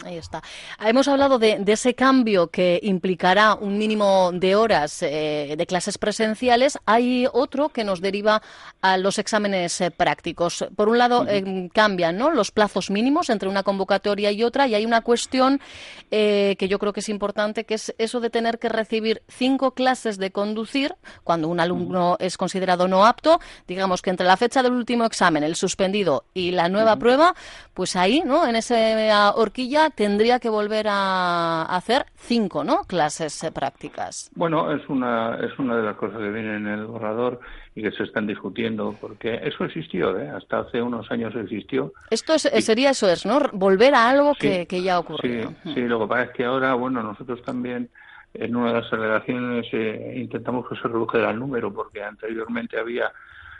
Ahí 0.05 0.17
está. 0.17 0.41
Hemos 0.79 1.07
hablado 1.07 1.39
de, 1.39 1.63
ese 1.67 1.93
cambio 1.93 2.47
que 2.47 2.79
implicará 2.83 3.55
un 3.55 3.77
mínimo 3.77 4.31
de 4.33 4.55
horas 4.55 5.01
eh, 5.03 5.55
de 5.57 5.65
clases 5.65 5.97
presenciales. 5.97 6.77
Hay 6.85 7.27
otro 7.31 7.69
que 7.69 7.83
nos 7.83 8.01
deriva 8.01 8.41
a 8.81 8.97
los 8.97 9.19
exámenes 9.19 9.79
eh, 9.81 9.91
prácticos. 9.91 10.65
Por 10.75 10.89
un 10.89 10.97
lado, 10.97 11.25
eh, 11.27 11.69
cambian 11.73 12.17
los 12.17 12.51
plazos 12.51 12.89
mínimos 12.89 13.29
entre 13.29 13.49
una 13.49 13.63
convocatoria 13.63 14.31
y 14.31 14.43
otra 14.43 14.67
y 14.67 14.75
hay 14.75 14.85
una 14.85 15.01
cuestión 15.01 15.61
que 16.09 16.67
yo 16.69 16.79
creo 16.79 16.93
que 16.93 17.01
es 17.01 17.09
importante, 17.09 17.65
que 17.65 17.75
es 17.75 17.93
eso 17.97 18.19
de 18.19 18.29
tener 18.29 18.59
que 18.59 18.69
recibir 18.69 19.21
cinco 19.27 19.71
clases 19.71 20.17
de 20.17 20.31
conducir 20.31 20.95
cuando 21.23 21.47
un 21.47 21.59
alumno 21.59 22.15
es 22.19 22.37
considerado 22.37 22.87
no 22.87 23.05
apto. 23.05 23.39
Digamos 23.67 24.01
que 24.01 24.09
entre 24.09 24.25
la 24.25 24.37
fecha 24.37 24.63
del 24.63 24.73
último 24.73 25.05
examen, 25.05 25.43
el 25.43 25.55
suspendido 25.55 26.25
y 26.33 26.51
la 26.51 26.69
nueva 26.69 26.95
prueba, 26.95 27.35
pues 27.73 27.95
ahí, 27.95 28.23
¿no? 28.25 28.47
en 28.47 28.55
esa 28.55 29.33
horquilla, 29.35 29.76
teoría 29.77 29.89
tendría 29.89 30.39
que 30.39 30.49
volver 30.49 30.87
a 30.89 31.63
hacer 31.63 32.05
cinco, 32.15 32.63
¿no? 32.63 32.83
Clases 32.87 33.43
eh, 33.43 33.51
prácticas. 33.51 34.31
Bueno, 34.35 34.71
es 34.71 34.87
una 34.89 35.37
es 35.41 35.57
una 35.59 35.77
de 35.77 35.83
las 35.83 35.95
cosas 35.95 36.17
que 36.19 36.29
viene 36.29 36.55
en 36.55 36.67
el 36.67 36.85
borrador 36.85 37.39
y 37.75 37.81
que 37.81 37.91
se 37.91 38.03
están 38.03 38.25
discutiendo 38.25 38.95
porque 38.99 39.39
eso 39.43 39.65
existió, 39.65 40.17
¿eh? 40.17 40.29
hasta 40.29 40.59
hace 40.59 40.81
unos 40.81 41.09
años 41.11 41.35
existió. 41.35 41.93
Esto 42.09 42.37
sería 42.39 42.91
eso 42.91 43.09
es, 43.09 43.25
¿no? 43.25 43.39
Volver 43.53 43.93
a 43.93 44.09
algo 44.09 44.33
que, 44.33 44.65
que, 44.65 44.81
ya 44.81 44.99
ocurrió. 44.99 45.53
Sí, 45.63 45.73
sí, 45.75 45.81
lo 45.81 45.99
que 45.99 46.07
pasa 46.07 46.23
es 46.23 46.31
que 46.31 46.45
ahora, 46.45 46.73
bueno, 46.73 47.03
nosotros 47.03 47.41
también 47.43 47.89
en 48.33 48.55
una 48.55 48.73
de 48.73 48.81
las 48.81 48.91
delegaciones 48.91 49.65
eh, 49.71 50.13
intentamos 50.17 50.67
que 50.67 50.75
se 50.75 50.87
redujera 50.87 51.31
el 51.31 51.39
número 51.39 51.71
porque 51.71 52.03
anteriormente 52.03 52.79
había 52.79 53.11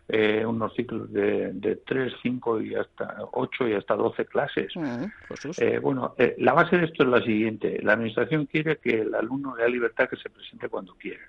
eh, 0.10 0.46
unos 0.46 0.74
ciclos 0.74 1.12
de, 1.12 1.52
de 1.52 1.76
3, 1.76 2.14
5 2.22 2.62
y 2.62 2.76
hasta 2.76 3.18
8 3.34 3.68
y 3.68 3.74
hasta 3.74 3.96
12 3.96 4.26
clases. 4.26 4.74
Mm, 4.76 5.06
pues 5.28 5.60
eh, 5.60 5.80
bueno, 5.80 6.16
eh, 6.18 6.36
la 6.38 6.54
base 6.54 6.78
de 6.78 6.86
esto 6.86 7.04
es 7.04 7.10
la 7.10 7.22
siguiente. 7.22 7.80
La 7.84 7.94
Administración 7.94 8.46
quiere 8.46 8.78
que 8.78 9.02
el 9.02 9.14
alumno 9.14 9.56
le 9.56 9.64
dé 9.64 9.70
libertad 9.70 10.08
que 10.08 10.16
se 10.16 10.30
presente 10.30 10.70
cuando 10.70 10.96
quiera, 10.96 11.24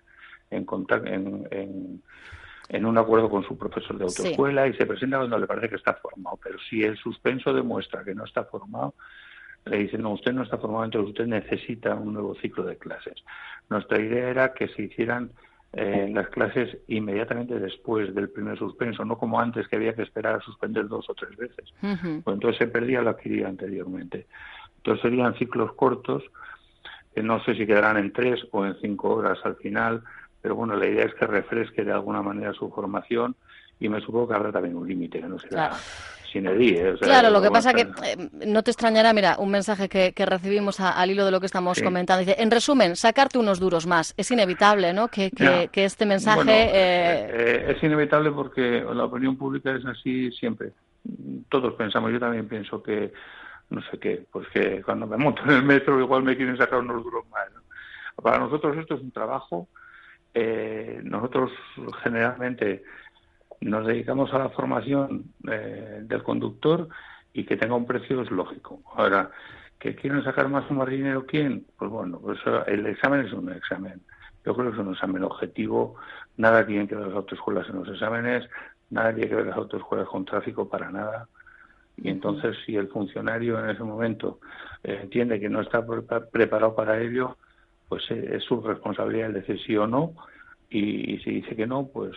en, 0.51 0.65
en, 1.51 2.03
en, 2.69 2.87
un 2.87 2.99
acuerdo 2.99 3.29
con 3.29 3.43
su 3.43 3.59
profesor 3.59 3.99
de 3.99 4.05
autoescuela 4.05 4.69
y 4.69 4.75
se 4.75 4.87
presenta 4.87 5.19
cuando 5.19 5.39
le 5.39 5.49
parece 5.49 5.71
que 5.71 5.77
está 5.77 5.95
formado. 5.95 6.39
Pero 6.43 6.59
si 6.71 6.85
el 6.85 6.97
suspenso 6.97 7.53
demuestra 7.53 8.05
que 8.05 8.15
no 8.15 8.25
está 8.25 8.45
formado, 8.45 8.95
le 9.65 9.79
dicen, 9.79 10.03
no, 10.03 10.13
usted 10.13 10.33
no 10.33 10.45
está 10.45 10.57
formado, 10.57 10.85
entonces 10.85 11.11
usted 11.11 11.27
necesita 11.27 11.97
un 11.97 12.13
nuevo 12.13 12.37
ciclo 12.37 12.63
de 12.63 12.77
clases. 12.77 13.25
Nuestra 13.69 14.01
idea 14.01 14.29
era 14.29 14.55
que 14.55 14.69
se 14.69 14.83
hicieran 14.83 15.33
en 15.73 16.15
las 16.15 16.29
clases 16.29 16.79
inmediatamente 16.89 17.59
después 17.59 18.15
del 18.15 18.31
primer 18.31 18.59
suspenso, 18.59 19.05
no 19.05 19.19
como 19.19 19.39
antes 19.39 19.69
que 19.69 19.77
había 19.77 19.95
que 19.95 20.03
esperar 20.03 20.37
a 20.37 20.41
suspender 20.41 20.89
dos 20.89 21.09
o 21.11 21.15
tres 21.15 21.37
veces. 21.37 21.73
pues 21.81 22.35
entonces 22.35 22.59
se 22.59 22.67
perdía 22.69 23.03
lo 23.03 23.11
adquiría 23.11 23.49
anteriormente. 23.49 24.27
Entonces 24.79 25.03
serían 25.03 25.35
ciclos 25.35 25.73
cortos, 25.75 26.25
que 27.15 27.23
no 27.23 27.43
sé 27.45 27.55
si 27.55 27.67
quedarán 27.67 27.99
en 27.99 28.13
tres 28.13 28.41
o 28.53 28.65
en 28.65 28.77
cinco 28.81 29.15
horas 29.15 29.39
al 29.45 29.57
final, 29.57 30.03
pero 30.41 30.55
bueno, 30.55 30.77
la 30.77 30.87
idea 30.87 31.05
es 31.05 31.15
que 31.15 31.27
refresque 31.27 31.85
de 31.85 31.93
alguna 31.93 32.23
manera 32.23 32.53
su 32.55 32.71
formación 32.71 33.35
y 33.81 33.89
me 33.89 34.01
supongo 34.01 34.29
que 34.29 34.35
habrá 34.35 34.53
también 34.53 34.77
un 34.77 34.89
límite, 34.89 35.21
que 35.21 35.29
no 35.29 35.39
será 35.39 35.69
claro, 35.69 35.77
lo 36.35 37.43
que 37.43 37.51
pasa 37.51 37.73
que 37.73 37.83
eh, 37.83 38.29
no 38.47 38.63
te 38.63 38.71
extrañará, 38.71 39.13
mira, 39.13 39.37
un 39.39 39.51
mensaje 39.51 39.89
que, 39.89 40.13
recibimos 40.27 40.81
al 40.81 41.11
hilo 41.11 41.25
de 41.25 41.31
lo 41.31 41.41
que 41.41 41.47
estamos 41.47 41.81
comentando. 41.81 42.21
Dice, 42.21 42.37
en 42.39 42.51
resumen, 42.51 42.97
sacarte 42.97 43.39
unos 43.39 43.61
duros 43.61 43.87
más. 43.87 44.15
Es 44.17 44.31
inevitable, 44.31 44.93
¿no? 44.93 45.09
Que, 45.09 45.31
que, 45.31 45.85
este 45.85 46.07
mensaje... 46.07 46.51
Eh, 46.51 47.31
eh, 47.31 47.75
es 47.77 47.83
inevitable 47.83 48.31
porque 48.31 48.85
la 48.93 49.05
opinión 49.05 49.37
pública 49.37 49.73
es 49.73 49.85
así 49.87 50.31
siempre. 50.33 50.73
Todos 51.49 51.75
pensamos, 51.75 52.13
yo 52.13 52.21
también 52.21 52.49
pienso 52.49 52.83
que, 52.83 53.13
no 53.71 53.81
sé 53.91 53.99
qué, 53.99 54.25
pues 54.31 54.49
que 54.49 54.83
cuando 54.83 55.07
me 55.07 55.17
monto 55.17 55.43
en 55.45 55.51
el 55.51 55.63
metro 55.63 55.99
igual 56.01 56.23
me 56.23 56.37
quieren 56.37 56.57
sacar 56.57 56.81
unos 56.81 57.03
duros 57.03 57.25
más. 57.31 57.49
Para 58.23 58.39
nosotros 58.39 58.77
esto 58.77 58.97
es 58.97 59.01
un 59.01 59.13
trabajo. 59.13 59.69
nosotros 61.05 61.53
generalmente 62.03 62.83
nos 63.61 63.87
dedicamos 63.87 64.33
a 64.33 64.39
la 64.39 64.49
formación 64.51 65.25
eh, 65.51 66.01
del 66.03 66.23
conductor 66.23 66.89
y 67.33 67.45
que 67.45 67.57
tenga 67.57 67.75
un 67.75 67.87
precio 67.87 68.23
es 68.23 68.31
lógico. 68.31 68.81
Ahora, 68.95 69.31
¿que 69.79 69.95
quieren 69.95 70.23
sacar 70.25 70.49
más 70.49 70.71
o 70.71 70.75
más 70.75 70.89
dinero 70.89 71.27
quién? 71.27 71.67
Pues 71.77 71.91
bueno, 71.91 72.19
pues 72.21 72.39
el 72.67 72.87
examen 72.87 73.27
es 73.27 73.33
un 73.33 73.51
examen. 73.53 74.01
Yo 74.45 74.55
creo 74.55 74.71
que 74.71 74.77
es 74.77 74.87
un 74.87 74.93
examen 74.93 75.25
objetivo. 75.25 75.97
Nada 76.37 76.67
tiene 76.67 76.87
que 76.87 76.95
ver 76.95 77.09
las 77.09 77.17
autoescuelas 77.17 77.69
en 77.69 77.77
los 77.77 77.89
exámenes, 77.89 78.49
nada 78.91 79.13
tiene 79.13 79.29
que 79.29 79.37
ver 79.37 79.47
las 79.47 79.57
autoescuelas 79.57 80.09
con 80.09 80.25
tráfico 80.25 80.69
para 80.69 80.91
nada. 80.91 81.29
Y 81.97 82.09
entonces, 82.11 82.57
si 82.65 82.77
el 82.77 82.89
funcionario 82.89 83.59
en 83.59 83.71
ese 83.71 83.83
momento 83.83 84.39
eh, 84.85 85.01
entiende 85.03 85.41
que 85.41 85.49
no 85.49 85.61
está 85.61 85.85
preparado 86.31 86.75
para 86.77 87.01
ello, 87.01 87.37
pues 87.89 88.05
eh, 88.11 88.37
es 88.37 88.45
su 88.45 88.61
responsabilidad 88.61 89.29
el 89.29 89.35
decir 89.35 89.61
sí 89.67 89.77
o 89.77 89.87
no. 89.87 90.15
y 90.71 91.19
si 91.25 91.31
dice 91.31 91.57
que 91.57 91.67
no, 91.67 91.89
pues 91.89 92.13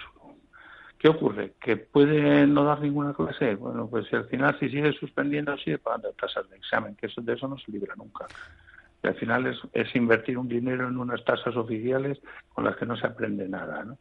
¿Qué 1.01 1.09
ocurre? 1.09 1.53
¿Que 1.59 1.77
puede 1.77 2.45
no 2.45 2.63
dar 2.63 2.79
ninguna 2.79 3.11
clase? 3.15 3.55
Bueno, 3.55 3.87
pues 3.87 4.05
si 4.07 4.15
al 4.15 4.25
final 4.25 4.55
si 4.59 4.69
sigue 4.69 4.93
suspendiendo, 4.93 5.57
sigue 5.57 5.79
pagando 5.79 6.11
tasas 6.11 6.47
de 6.47 6.57
examen, 6.57 6.95
que 6.95 7.07
eso, 7.07 7.21
de 7.21 7.33
eso 7.33 7.47
no 7.47 7.57
se 7.57 7.71
libra 7.71 7.95
nunca. 7.95 8.27
Y 9.01 9.07
al 9.07 9.15
final 9.15 9.47
es, 9.73 9.95
invertir 9.95 10.37
un 10.37 10.47
dinero 10.47 10.87
en 10.87 10.99
unas 10.99 11.25
tasas 11.25 11.55
oficiales 11.55 12.19
con 12.53 12.65
las 12.65 12.75
que 12.75 12.85
no 12.85 12.95
se 12.95 13.07
aprende 13.07 13.49
nada, 13.49 13.83
¿no? 13.83 13.97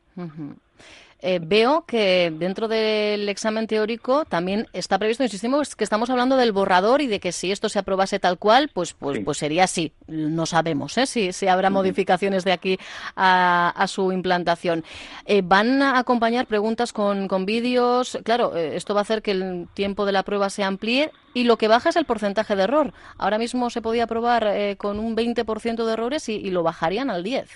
Eh, 1.23 1.39
veo 1.43 1.85
que 1.87 2.33
dentro 2.35 2.67
del 2.67 3.29
examen 3.29 3.67
teórico 3.67 4.25
también 4.25 4.67
está 4.73 4.99
previsto, 4.99 5.23
insistimos, 5.23 5.77
que 5.77 5.85
estamos 5.85 6.09
hablando 6.09 6.37
del 6.37 6.53
borrador 6.53 7.03
y 7.03 7.07
de 7.07 7.21
que 7.21 7.33
si 7.33 7.53
esto 7.53 7.69
se 7.69 7.79
aprobase 7.79 8.19
tal 8.19 8.39
cual, 8.39 8.71
pues 8.73 8.95
pues, 8.95 9.21
pues 9.25 9.39
sería 9.39 9.65
así. 9.65 9.93
No 10.07 10.47
sabemos 10.47 10.97
¿eh? 10.99 11.07
si, 11.07 11.33
si 11.33 11.47
habrá 11.47 11.69
modificaciones 11.69 12.45
de 12.45 12.53
aquí 12.53 12.79
a, 13.17 13.85
su 13.87 14.13
implantación. 14.13 14.85
Eh, 15.27 15.43
van 15.45 15.83
a 15.83 15.99
acompañar 15.99 16.47
preguntas 16.47 16.93
con, 16.93 17.29
con 17.29 17.45
vídeos. 17.45 18.19
Claro, 18.25 18.57
eh, 18.57 18.77
esto 18.77 18.95
va 18.95 19.01
a 19.01 19.03
hacer 19.03 19.23
que 19.23 19.33
el 19.33 19.69
tiempo 19.75 20.07
de 20.07 20.13
la 20.13 20.23
prueba 20.23 20.49
se 20.49 20.63
amplíe 20.63 21.11
y 21.35 21.45
lo 21.45 21.59
que 21.59 21.69
baja 21.69 21.91
es 21.91 21.97
el 21.97 22.07
porcentaje 22.07 22.57
de 22.57 22.63
error. 22.63 22.95
Ahora 23.19 23.39
mismo 23.39 23.69
se 23.71 23.83
podía 23.83 24.05
aprobar 24.05 24.77
con 24.79 24.99
un 24.99 25.17
20% 25.17 25.85
de 25.85 25.93
errores 25.93 26.29
y, 26.29 26.35
y 26.35 26.51
lo 26.51 26.63
bajarían 26.63 27.11
al 27.11 27.25
10%. 27.25 27.47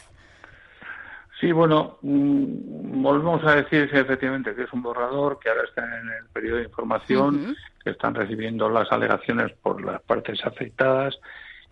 Sí, 1.41 1.53
bueno, 1.53 1.99
mm, 2.03 3.03
volvemos 3.03 3.45
a 3.45 3.57
decir 3.57 3.89
efectivamente 3.93 4.55
que 4.55 4.63
es 4.63 4.73
un 4.73 4.83
borrador, 4.83 5.39
que 5.39 5.49
ahora 5.49 5.65
está 5.65 5.85
en 5.85 6.09
el 6.09 6.27
periodo 6.33 6.59
de 6.59 6.65
información, 6.65 7.57
que 7.83 7.91
están 7.91 8.15
recibiendo 8.15 8.69
las 8.69 8.91
alegaciones 8.93 9.53
por 9.63 9.85
las 9.85 10.01
partes 10.03 10.45
afectadas 10.45 11.19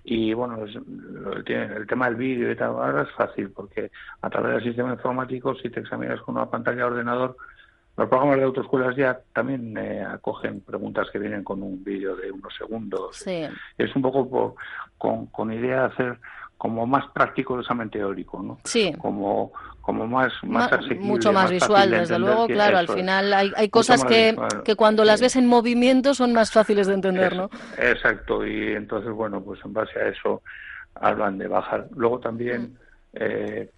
y 0.04 0.34
bueno, 0.34 0.64
el, 0.64 1.86
tema 1.86 2.06
del 2.06 2.16
vídeo 2.16 2.50
y 2.50 2.56
tal, 2.56 2.70
ahora 2.70 3.02
es 3.02 3.10
fácil 3.12 3.50
porque 3.50 3.90
a 4.20 4.30
través 4.30 4.54
del 4.54 4.64
sistema 4.64 4.92
informático, 4.92 5.54
si 5.54 5.70
te 5.70 5.80
examinas 5.80 6.20
con 6.22 6.36
una 6.36 6.50
pantalla 6.50 6.78
de 6.78 6.84
ordenador, 6.84 7.36
los 7.96 8.08
programas 8.08 8.38
de 8.38 8.44
autoescuelas 8.44 8.96
ya 8.96 9.20
también 9.32 9.76
eh, 9.76 10.02
acogen 10.02 10.60
preguntas 10.62 11.08
que 11.12 11.18
vienen 11.18 11.44
con 11.44 11.62
un 11.62 11.84
vídeo 11.84 12.16
de 12.16 12.32
unos 12.32 12.54
segundos. 12.56 13.24
Es 13.26 13.94
un 13.94 14.02
poco 14.02 14.56
con, 14.98 15.26
con 15.26 15.52
idea 15.52 15.80
de 15.80 15.86
hacer 15.86 16.18
como 16.62 16.86
más 16.86 17.06
práctico 17.12 17.56
el 17.56 17.62
examen 17.62 17.90
teórico, 17.90 18.40
¿no? 18.40 18.60
Sí. 18.62 18.94
Como, 18.96 19.52
como 19.80 20.06
más, 20.06 20.32
más, 20.44 20.70
Mucho 21.00 21.32
más, 21.32 21.50
visual, 21.50 21.90
desde 21.90 22.20
luego, 22.20 22.46
claro. 22.46 22.78
Al 22.78 22.86
final 22.86 23.34
hay, 23.34 23.52
hay 23.56 23.68
cosas 23.68 24.04
que, 24.04 24.36
que 24.64 24.76
cuando 24.76 25.04
las 25.04 25.20
ves 25.20 25.34
en 25.34 25.48
movimiento 25.48 26.14
son 26.14 26.32
más 26.32 26.52
fáciles 26.52 26.86
de 26.86 26.94
entender, 26.94 27.34
¿no? 27.34 27.50
Exacto, 27.76 28.46
y 28.46 28.74
entonces, 28.74 29.10
bueno, 29.10 29.42
pues 29.42 29.58
en 29.64 29.72
base 29.72 29.98
a 29.98 30.06
eso 30.06 30.42
hablan 30.94 31.36
de 31.36 31.48
bajar. 31.48 31.88
Luego 31.96 32.20
también... 32.20 32.62
Mm. 32.62 32.76
Eh, 33.14 33.72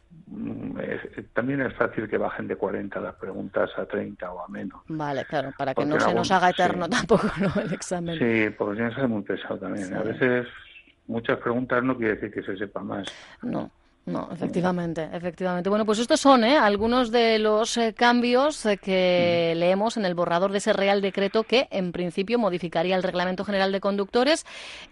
también 1.32 1.62
es 1.62 1.74
fácil 1.74 2.08
que 2.08 2.18
bajen 2.18 2.48
de 2.48 2.56
40 2.56 3.00
las 3.00 3.14
preguntas 3.14 3.70
a 3.76 3.86
30 3.86 4.30
o 4.30 4.44
a 4.44 4.48
menos. 4.48 4.82
Vale, 4.88 5.24
claro, 5.24 5.52
para 5.56 5.74
que 5.74 5.84
no 5.84 5.98
se 5.98 6.14
nos 6.14 6.30
haga 6.30 6.50
eterno 6.50 6.88
tampoco 6.88 7.30
¿no? 7.40 7.62
el 7.62 7.72
examen. 7.72 8.18
Sí, 8.18 8.54
porque 8.56 8.88
que 8.88 8.94
ser 8.94 9.08
muy 9.08 9.22
pesado 9.22 9.58
también. 9.58 9.92
A 9.94 10.02
veces 10.02 10.46
muchas 11.06 11.38
preguntas 11.38 11.82
no 11.82 11.96
quiere 11.96 12.14
decir 12.14 12.32
que 12.32 12.42
se 12.42 12.56
sepa 12.56 12.80
más. 12.82 13.06
No. 13.42 13.70
No, 14.06 14.28
efectivamente, 14.30 15.08
efectivamente. 15.14 15.70
Bueno, 15.70 15.86
pues 15.86 15.98
estos 15.98 16.20
son 16.20 16.44
¿eh? 16.44 16.58
algunos 16.58 17.10
de 17.10 17.38
los 17.38 17.78
eh, 17.78 17.94
cambios 17.94 18.66
eh, 18.66 18.76
que 18.76 19.54
leemos 19.56 19.96
en 19.96 20.04
el 20.04 20.14
borrador 20.14 20.52
de 20.52 20.58
ese 20.58 20.74
Real 20.74 21.00
Decreto 21.00 21.44
que, 21.44 21.68
en 21.70 21.90
principio, 21.90 22.38
modificaría 22.38 22.96
el 22.96 23.02
Reglamento 23.02 23.46
General 23.46 23.72
de 23.72 23.80
Conductores 23.80 24.44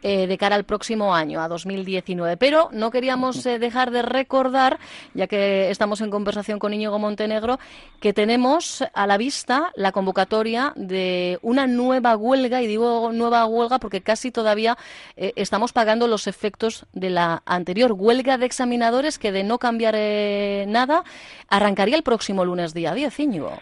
de 0.03 0.37
cara 0.39 0.57
al 0.57 0.65
próximo 0.65 1.15
año, 1.15 1.41
a 1.43 1.49
2019. 1.49 2.37
Pero 2.39 2.71
no 2.73 2.91
queríamos 2.91 3.45
dejar 3.45 3.91
de 3.91 4.03
recordar, 4.03 4.79
ya 5.15 5.27
que 5.27 5.71
estamos 5.71 6.01
en 6.01 6.11
conversación 6.11 6.59
con 6.59 6.73
Íñigo 6.73 6.99
Montenegro, 6.99 7.59
que 8.01 8.13
tenemos 8.13 8.83
a 8.95 9.07
la 9.07 9.17
vista 9.17 9.73
la 9.77 9.93
convocatoria 9.93 10.73
de 10.75 11.39
una 11.43 11.67
nueva 11.67 12.17
huelga, 12.17 12.63
y 12.63 12.67
digo 12.67 13.13
nueva 13.13 13.47
huelga 13.47 13.79
porque 13.79 14.01
casi 14.01 14.31
todavía 14.31 14.77
estamos 15.17 15.73
pagando 15.73 16.09
los 16.09 16.27
efectos 16.27 16.87
de 16.93 17.11
la 17.11 17.43
anterior 17.47 17.93
huelga 17.93 18.39
de 18.39 18.47
examinadores 18.47 19.02
que 19.19 19.33
de 19.33 19.45
no 19.45 19.59
cambiar 19.59 19.95
eh, 19.97 20.65
nada 20.69 21.05
arrancaría 21.49 21.97
el 21.97 22.03
próximo 22.03 22.45
lunes 22.45 22.75
día 22.75 22.95
10, 22.95 23.21
Íñigo. 23.21 23.59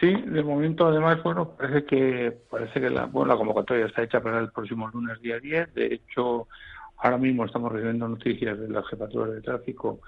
Sí, 0.00 0.12
de 0.12 0.42
momento 0.42 0.86
además, 0.86 1.22
bueno, 1.22 1.50
parece 1.50 1.84
que 1.84 2.36
parece 2.50 2.80
que 2.80 2.90
la, 2.90 3.06
bueno, 3.06 3.32
la 3.32 3.38
convocatoria 3.38 3.86
está 3.86 4.02
hecha 4.02 4.20
para 4.20 4.40
el 4.40 4.50
próximo 4.50 4.88
lunes 4.88 5.20
día 5.20 5.38
10. 5.38 5.74
De 5.74 5.94
hecho, 5.94 6.48
ahora 6.98 7.16
mismo 7.16 7.44
estamos 7.44 7.70
recibiendo 7.70 8.08
noticias 8.08 8.58
de 8.58 8.68
la 8.68 8.82
jefatura 8.82 9.30
de 9.30 9.40
tráfico 9.40 10.00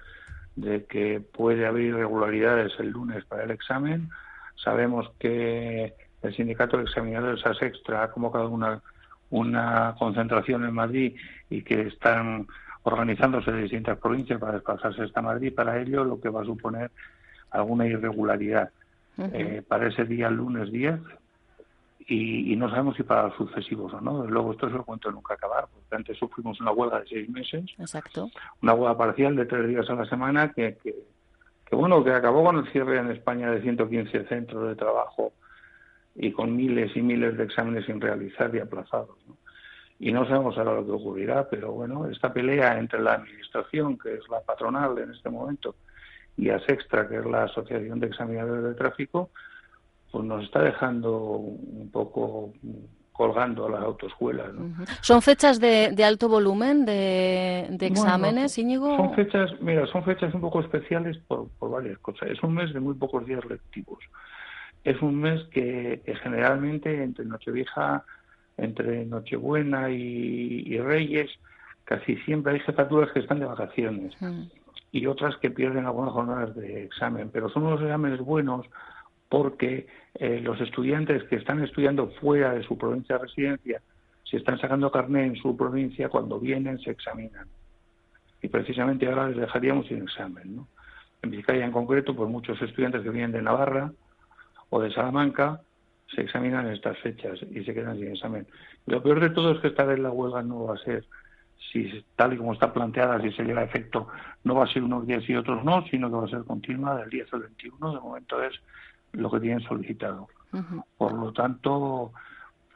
de 0.56 0.84
que 0.86 1.20
puede 1.20 1.66
haber 1.66 1.82
irregularidades 1.82 2.72
el 2.78 2.90
lunes 2.90 3.25
para 3.26 3.44
el 3.44 3.50
examen. 3.50 4.08
Sabemos 4.56 5.10
que 5.20 5.94
el 6.22 6.34
sindicato 6.34 6.78
de 6.78 6.84
examinadores 6.84 7.46
ASEXTRA 7.46 8.04
ha 8.04 8.10
convocado 8.10 8.50
una, 8.50 8.82
una 9.30 9.94
concentración 9.98 10.64
en 10.64 10.75
Madrid 10.75 11.16
y 11.50 11.62
que 11.62 11.82
están 11.82 12.46
organizándose 12.87 13.50
de 13.50 13.62
distintas 13.62 13.99
provincias 13.99 14.38
para 14.38 14.52
desplazarse 14.52 15.02
hasta 15.02 15.21
Madrid, 15.21 15.52
para 15.55 15.81
ello 15.81 16.05
lo 16.05 16.21
que 16.21 16.28
va 16.28 16.43
a 16.43 16.45
suponer 16.45 16.90
alguna 17.50 17.87
irregularidad. 17.87 18.71
Eh, 19.19 19.62
para 19.66 19.88
ese 19.88 20.05
día, 20.05 20.31
lunes 20.31 20.71
10, 20.71 21.00
y, 22.09 22.55
no 22.55 22.71
sabemos 22.71 22.97
si 22.97 23.02
para 23.02 23.25
los 23.25 23.37
sucesivos 23.37 23.93
o 23.93 24.00
no. 24.00 24.25
Luego 24.26 24.52
esto 24.52 24.69
se 24.69 24.76
lo 24.76 24.85
cuento 24.85 25.11
nunca 25.11 25.35
acabar, 25.35 25.66
porque 25.73 25.97
antes 25.97 26.16
sufrimos 26.19 26.61
una 26.61 26.71
huelga 26.71 27.00
de 27.00 27.09
seis 27.09 27.28
meses, 27.28 27.64
Exacto. 27.78 28.31
una 28.62 28.75
huelga 28.75 28.97
parcial 28.97 29.35
de 29.35 29.47
tres 29.47 29.66
días 29.66 29.88
a 29.90 29.95
la 29.95 30.05
semana 30.05 30.52
que, 30.52 30.76
que, 30.85 30.95
bueno, 31.75 32.05
que 32.05 32.12
acabó 32.12 32.45
con 32.45 32.59
el 32.59 32.71
cierre 32.71 32.99
en 32.99 33.11
España 33.11 33.50
de 33.50 33.62
115 33.62 34.26
centros 34.26 34.69
de 34.69 34.76
trabajo 34.76 35.33
y 36.14 36.31
con 36.31 36.55
miles 36.55 36.97
y 36.97 37.02
miles 37.02 37.37
de 37.37 37.45
exámenes 37.45 37.87
sin 37.87 38.00
realizar 38.00 38.55
y 38.55 38.61
aplazados. 38.61 39.16
Y 39.99 40.12
no 40.12 40.26
sabemos 40.26 40.57
ahora 40.59 40.75
lo 40.75 40.85
que 40.85 40.93
ocurrirá, 40.93 41.49
pero 41.49 41.73
bueno, 41.73 42.07
esta 42.07 42.33
pelea 42.33 42.79
entre 42.79 43.00
la 43.00 43.15
administración, 43.15 43.97
que 43.99 44.15
es 44.15 44.29
la 44.29 44.41
patronal 44.41 44.99
en 44.99 45.12
este 45.12 45.31
momento, 45.31 45.75
y 46.37 46.50
ASEXTRA, 46.50 47.09
que 47.09 47.17
es 47.17 47.25
la 47.25 47.45
Asociación 47.45 47.99
de 47.99 48.09
Examinadores 48.09 48.65
de 48.65 48.75
Tráfico, 48.75 49.31
pues 50.11 50.25
nos 50.25 50.45
está 50.45 50.62
dejando 50.62 51.19
un 51.19 51.91
poco 51.91 52.53
colgando 53.17 53.67
a 53.67 53.71
las 53.71 53.83
autoescuelas. 53.83 54.50
¿Son 55.00 55.23
fechas 55.23 55.59
de, 55.59 56.05
alto 56.05 56.29
volumen 56.29 56.85
de, 56.85 57.67
exámenes, 57.81 58.59
Íñigo? 58.59 58.95
Son 58.97 59.15
fechas, 59.15 59.50
mira, 59.61 59.87
son 59.87 60.05
fechas 60.05 60.35
un 60.35 60.43
poco 60.43 60.61
especiales 60.61 61.17
por, 61.26 61.49
varias 61.59 61.99
cosas. 61.99 62.31
Es 62.31 62.43
un 62.43 62.55
mes 62.55 62.73
de 62.75 62.81
muy 62.81 62.95
pocos 62.95 63.25
días 63.26 63.45
lectivos. 63.47 63.99
Es 64.85 65.00
un 65.00 65.21
mes 65.21 65.43
que, 65.50 66.03
generalmente 66.23 67.03
entre 67.03 67.25
Nochevieja, 67.25 68.05
entre 68.56 69.04
Nochebuena 69.04 69.90
y, 69.90 70.78
Reyes, 70.78 71.30
casi 71.84 72.16
siempre 72.18 72.54
hay 72.54 72.60
jefaturas 72.60 73.12
que 73.12 73.20
están 73.20 73.40
de 73.40 73.46
vacaciones 73.46 74.14
y 74.92 75.06
otras 75.06 75.36
que 75.36 75.50
pierden 75.50 75.86
algunas 75.86 76.12
jornadas 76.12 76.54
de 76.56 76.84
examen. 76.84 77.30
Pero 77.32 77.48
son 77.48 77.64
unos 77.64 77.82
exámenes 77.82 78.20
buenos 78.20 78.66
porque 79.28 79.86
eh, 80.14 80.40
los 80.40 80.60
estudiantes 80.60 81.25
que 81.25 81.36
están 81.36 81.62
estudiando 81.62 82.08
fuera 82.20 82.54
de 82.54 82.62
su 82.62 82.78
provincia 82.78 83.16
de 83.16 83.22
residencia, 83.22 83.82
si 84.25 84.36
están 84.36 84.58
sacando 84.58 84.90
carnet 84.90 85.26
en 85.26 85.36
su 85.36 85.56
provincia, 85.56 86.08
cuando 86.08 86.40
vienen 86.40 86.78
se 86.78 86.90
examinan. 86.90 87.46
Y 88.42 88.48
precisamente 88.48 89.06
ahora 89.06 89.28
les 89.28 89.38
dejaríamos 89.38 89.86
sin 89.86 90.02
examen. 90.02 90.56
¿no? 90.56 90.68
En 91.22 91.30
Vizcaya 91.30 91.64
en 91.64 91.72
concreto, 91.72 92.14
pues 92.14 92.30
muchos 92.30 92.60
estudiantes 92.62 93.02
que 93.02 93.10
vienen 93.10 93.32
de 93.32 93.42
Navarra 93.42 93.92
o 94.70 94.80
de 94.80 94.92
Salamanca 94.92 95.60
se 96.14 96.22
examinan 96.22 96.68
estas 96.68 96.98
fechas 96.98 97.38
y 97.50 97.64
se 97.64 97.75
quedan 97.75 97.96
sin 97.98 98.08
examen. 98.08 98.46
lo 98.86 99.02
peor 99.02 99.20
de 99.20 99.30
todo 99.30 99.52
es 99.52 99.60
que 99.60 99.68
esta 99.68 99.84
vez 99.84 99.98
la 99.98 100.10
huelga 100.10 100.42
no 100.42 100.64
va 100.64 100.75
a 100.75 100.78
ser, 100.78 101.04
si 101.72 102.04
tal 102.14 102.34
y 102.34 102.36
como 102.36 102.52
está 102.52 102.72
planteada, 102.72 103.20
si 103.20 103.32
se 103.32 103.44
lleva 103.44 103.62
a 103.62 103.64
efecto, 103.64 104.08
no 104.44 104.54
va 104.54 104.64
a 104.64 104.72
ser 104.72 104.84
unos 104.84 105.06
días 105.06 105.28
y 105.28 105.34
otros 105.34 105.64
no, 105.64 105.84
sino 105.88 106.08
que 106.08 106.16
va 106.16 106.25
a 106.25 106.28
ser 106.28 106.44
continua 106.44 106.96
del 106.96 107.10
10 107.10 107.32
al 107.34 107.40
21. 107.40 107.92
De 107.92 108.00
momento 108.00 108.42
es 108.42 108.54
lo 109.12 109.30
que 109.30 109.40
tienen 109.40 109.60
solicitado. 109.60 110.28
Por 110.96 111.12
lo 111.12 111.32
tanto, 111.32 112.12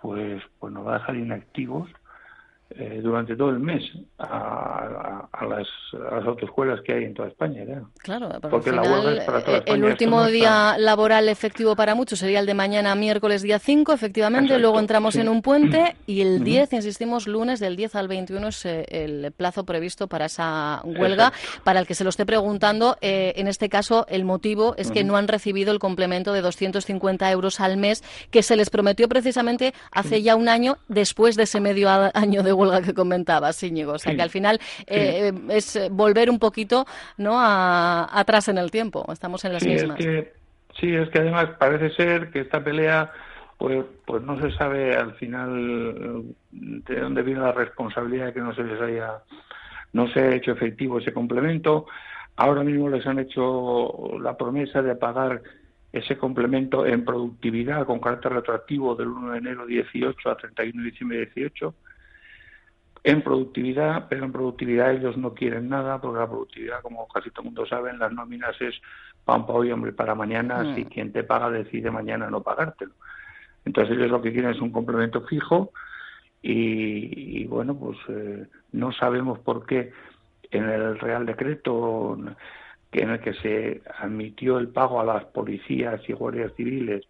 pues, 0.02 0.42
pues 0.58 0.72
nos 0.72 0.86
va 0.86 0.96
a 0.96 0.98
dejar 0.98 1.16
inactivos 1.16 1.88
eh, 2.78 3.00
durante 3.02 3.34
todo 3.34 3.50
el 3.50 3.58
mes 3.58 3.82
a, 4.20 5.28
las, 5.48 5.66
autoescuelas 6.22 6.80
que 6.82 6.92
hay 6.92 7.04
en 7.04 7.14
toda 7.14 7.26
España. 7.26 7.64
Claro, 7.98 8.30
porque, 8.48 8.70
la 8.70 8.82
huelga 8.82 9.12
es 9.12 9.24
para 9.24 9.44
toda 9.44 9.58
eh, 9.58 9.62
El 9.66 9.82
último 9.82 10.24
día 10.26 10.78
laboral 10.78 11.28
efectivo 11.28 11.74
para 11.74 11.96
muchos 11.96 12.20
sería 12.20 12.38
el 12.38 12.46
de 12.46 12.54
mañana, 12.54 12.94
miércoles 12.94 13.42
día 13.42 13.58
5, 13.58 13.92
efectivamente. 13.92 14.56
Luego 14.60 14.78
entramos 14.78 15.16
en 15.16 15.28
un 15.28 15.42
puente 15.42 15.96
y 16.06 16.20
el 16.20 16.44
10, 16.44 16.74
insistimos, 16.74 17.26
lunes 17.26 17.58
del 17.58 17.74
10 17.74 17.96
al 17.96 18.06
21 18.06 18.46
es 18.46 18.64
eh, 18.64 18.84
el 18.88 19.32
plazo 19.32 19.64
previsto 19.64 20.06
para 20.06 20.26
esa 20.26 20.80
huelga. 20.84 21.32
Para 21.64 21.80
el 21.80 21.88
que 21.88 21.96
se 21.96 22.04
lo 22.04 22.10
esté 22.10 22.24
preguntando, 22.24 22.96
en 23.00 23.48
este 23.48 23.68
caso 23.68 24.06
el 24.08 24.24
motivo 24.24 24.74
es 24.76 24.92
que 24.92 25.02
no 25.02 25.16
han 25.16 25.26
recibido 25.26 25.72
el 25.72 25.80
complemento 25.80 26.32
de 26.32 26.40
250 26.40 27.30
euros 27.32 27.60
al 27.60 27.76
mes 27.78 28.04
que 28.30 28.44
se 28.44 28.54
les 28.54 28.70
prometió 28.70 29.08
precisamente 29.08 29.74
hace 29.90 30.22
ya 30.22 30.36
un 30.36 30.48
año 30.48 30.78
después 30.86 31.34
de 31.34 31.42
ese 31.44 31.58
medio 31.58 31.88
año 31.88 32.42
de 32.44 32.52
huelga 32.52 32.59
que 32.84 32.94
comentabas, 32.94 33.62
Íñigo. 33.62 33.92
O 33.92 33.98
sea, 33.98 34.14
que 34.14 34.22
al 34.22 34.30
final 34.30 34.60
eh, 34.86 35.32
es 35.48 35.78
volver 35.90 36.30
un 36.30 36.38
poquito 36.38 36.86
no 37.16 37.38
atrás 37.40 38.48
en 38.48 38.58
el 38.58 38.70
tiempo. 38.70 39.04
Estamos 39.12 39.44
en 39.44 39.52
las 39.52 39.64
mismas. 39.64 39.98
sí, 39.98 40.94
es 40.94 41.08
que 41.10 41.18
además 41.18 41.50
parece 41.58 41.90
ser 41.90 42.30
que 42.30 42.40
esta 42.40 42.62
pelea 42.62 43.12
pues, 43.58 43.84
pues 44.06 44.22
no 44.22 44.40
se 44.40 44.50
sabe 44.56 44.96
al 44.96 45.14
final 45.14 46.24
de 46.50 47.00
dónde 47.00 47.22
viene 47.22 47.40
la 47.40 47.52
responsabilidad 47.52 48.26
de 48.26 48.32
que 48.32 48.40
no 48.40 48.54
se 48.54 48.64
les 48.64 48.80
haya 48.80 49.22
no 49.92 50.08
se 50.08 50.20
ha 50.20 50.34
hecho 50.34 50.52
efectivo 50.52 50.98
ese 50.98 51.12
complemento. 51.12 51.86
Ahora 52.36 52.62
mismo 52.62 52.88
les 52.88 53.06
han 53.06 53.18
hecho 53.18 54.18
la 54.20 54.36
promesa 54.36 54.82
de 54.82 54.94
pagar 54.94 55.42
ese 55.92 56.16
complemento 56.16 56.86
en 56.86 57.04
productividad 57.04 57.84
con 57.84 57.98
carácter 57.98 58.32
retroactivo 58.32 58.94
del 58.94 59.08
1 59.08 59.32
de 59.32 59.38
enero 59.38 59.66
18 59.66 60.30
a 60.30 60.36
31 60.36 60.82
de 60.82 60.90
diciembre 60.90 61.30
18 61.34 61.74
en 63.02 63.22
productividad, 63.22 64.06
pero 64.08 64.24
en 64.24 64.32
productividad 64.32 64.92
ellos 64.92 65.16
no 65.16 65.34
quieren 65.34 65.68
nada, 65.68 66.00
porque 66.00 66.18
la 66.18 66.28
productividad, 66.28 66.82
como 66.82 67.08
casi 67.08 67.30
todo 67.30 67.42
el 67.42 67.46
mundo 67.46 67.66
sabe, 67.66 67.90
en 67.90 67.98
las 67.98 68.12
nóminas 68.12 68.60
es 68.60 68.74
pan 69.24 69.46
para 69.46 69.58
hoy, 69.58 69.72
hombre, 69.72 69.92
para 69.92 70.14
mañana, 70.14 70.62
mm. 70.62 70.74
si 70.74 70.84
quien 70.84 71.12
te 71.12 71.24
paga 71.24 71.50
decide 71.50 71.90
mañana 71.90 72.28
no 72.30 72.42
pagártelo. 72.42 72.92
Entonces 73.64 73.96
ellos 73.96 74.10
lo 74.10 74.22
que 74.22 74.32
quieren 74.32 74.50
es 74.50 74.60
un 74.60 74.70
complemento 74.70 75.22
fijo 75.22 75.72
y, 76.42 77.44
bueno, 77.44 77.76
pues 77.76 77.98
eh, 78.08 78.46
no 78.72 78.92
sabemos 78.92 79.38
por 79.40 79.66
qué 79.66 79.92
en 80.50 80.68
el 80.68 80.98
Real 80.98 81.26
Decreto 81.26 82.18
en 82.92 83.10
el 83.10 83.20
que 83.20 83.34
se 83.34 83.82
admitió 83.98 84.58
el 84.58 84.68
pago 84.68 85.00
a 85.00 85.04
las 85.04 85.24
policías 85.26 86.00
y 86.08 86.12
guardias 86.12 86.52
civiles 86.56 87.06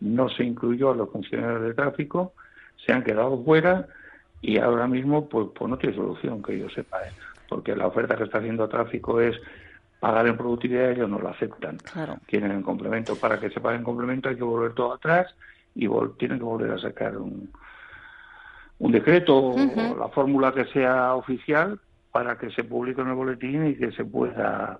no 0.00 0.28
se 0.28 0.44
incluyó 0.44 0.92
a 0.92 0.96
los 0.96 1.10
funcionarios 1.10 1.62
de 1.62 1.74
tráfico, 1.74 2.32
se 2.86 2.92
han 2.92 3.02
quedado 3.02 3.42
fuera 3.44 3.88
y 4.40 4.58
ahora 4.58 4.86
mismo 4.86 5.28
pues, 5.28 5.48
pues 5.54 5.70
no 5.70 5.78
tiene 5.78 5.96
solución 5.96 6.42
que 6.42 6.58
yo 6.58 6.68
sepa, 6.70 6.98
¿eh? 7.02 7.12
porque 7.48 7.74
la 7.74 7.86
oferta 7.86 8.16
que 8.16 8.24
está 8.24 8.38
haciendo 8.38 8.68
tráfico 8.68 9.20
es 9.20 9.36
pagar 10.00 10.26
en 10.26 10.36
productividad, 10.36 10.90
ellos 10.90 11.08
no 11.08 11.18
lo 11.18 11.28
aceptan. 11.28 11.78
Quieren 12.26 12.52
en 12.52 12.62
complemento. 12.62 13.16
Para 13.16 13.40
que 13.40 13.50
se 13.50 13.60
pague 13.60 13.76
en 13.76 13.84
complemento 13.84 14.28
hay 14.28 14.36
que 14.36 14.44
volver 14.44 14.72
todo 14.74 14.92
atrás 14.92 15.34
y 15.74 15.88
tienen 16.18 16.38
que 16.38 16.44
volver 16.44 16.70
a 16.72 16.78
sacar 16.78 17.16
un, 17.16 17.50
un 18.78 18.92
decreto 18.92 19.36
o 19.36 19.96
la 19.98 20.08
fórmula 20.08 20.52
que 20.52 20.66
sea 20.66 21.14
oficial 21.14 21.80
para 22.12 22.38
que 22.38 22.50
se 22.50 22.64
publique 22.64 23.00
en 23.00 23.08
el 23.08 23.14
boletín 23.14 23.66
y 23.66 23.74
que 23.74 23.92
se 23.92 24.04
pueda 24.04 24.78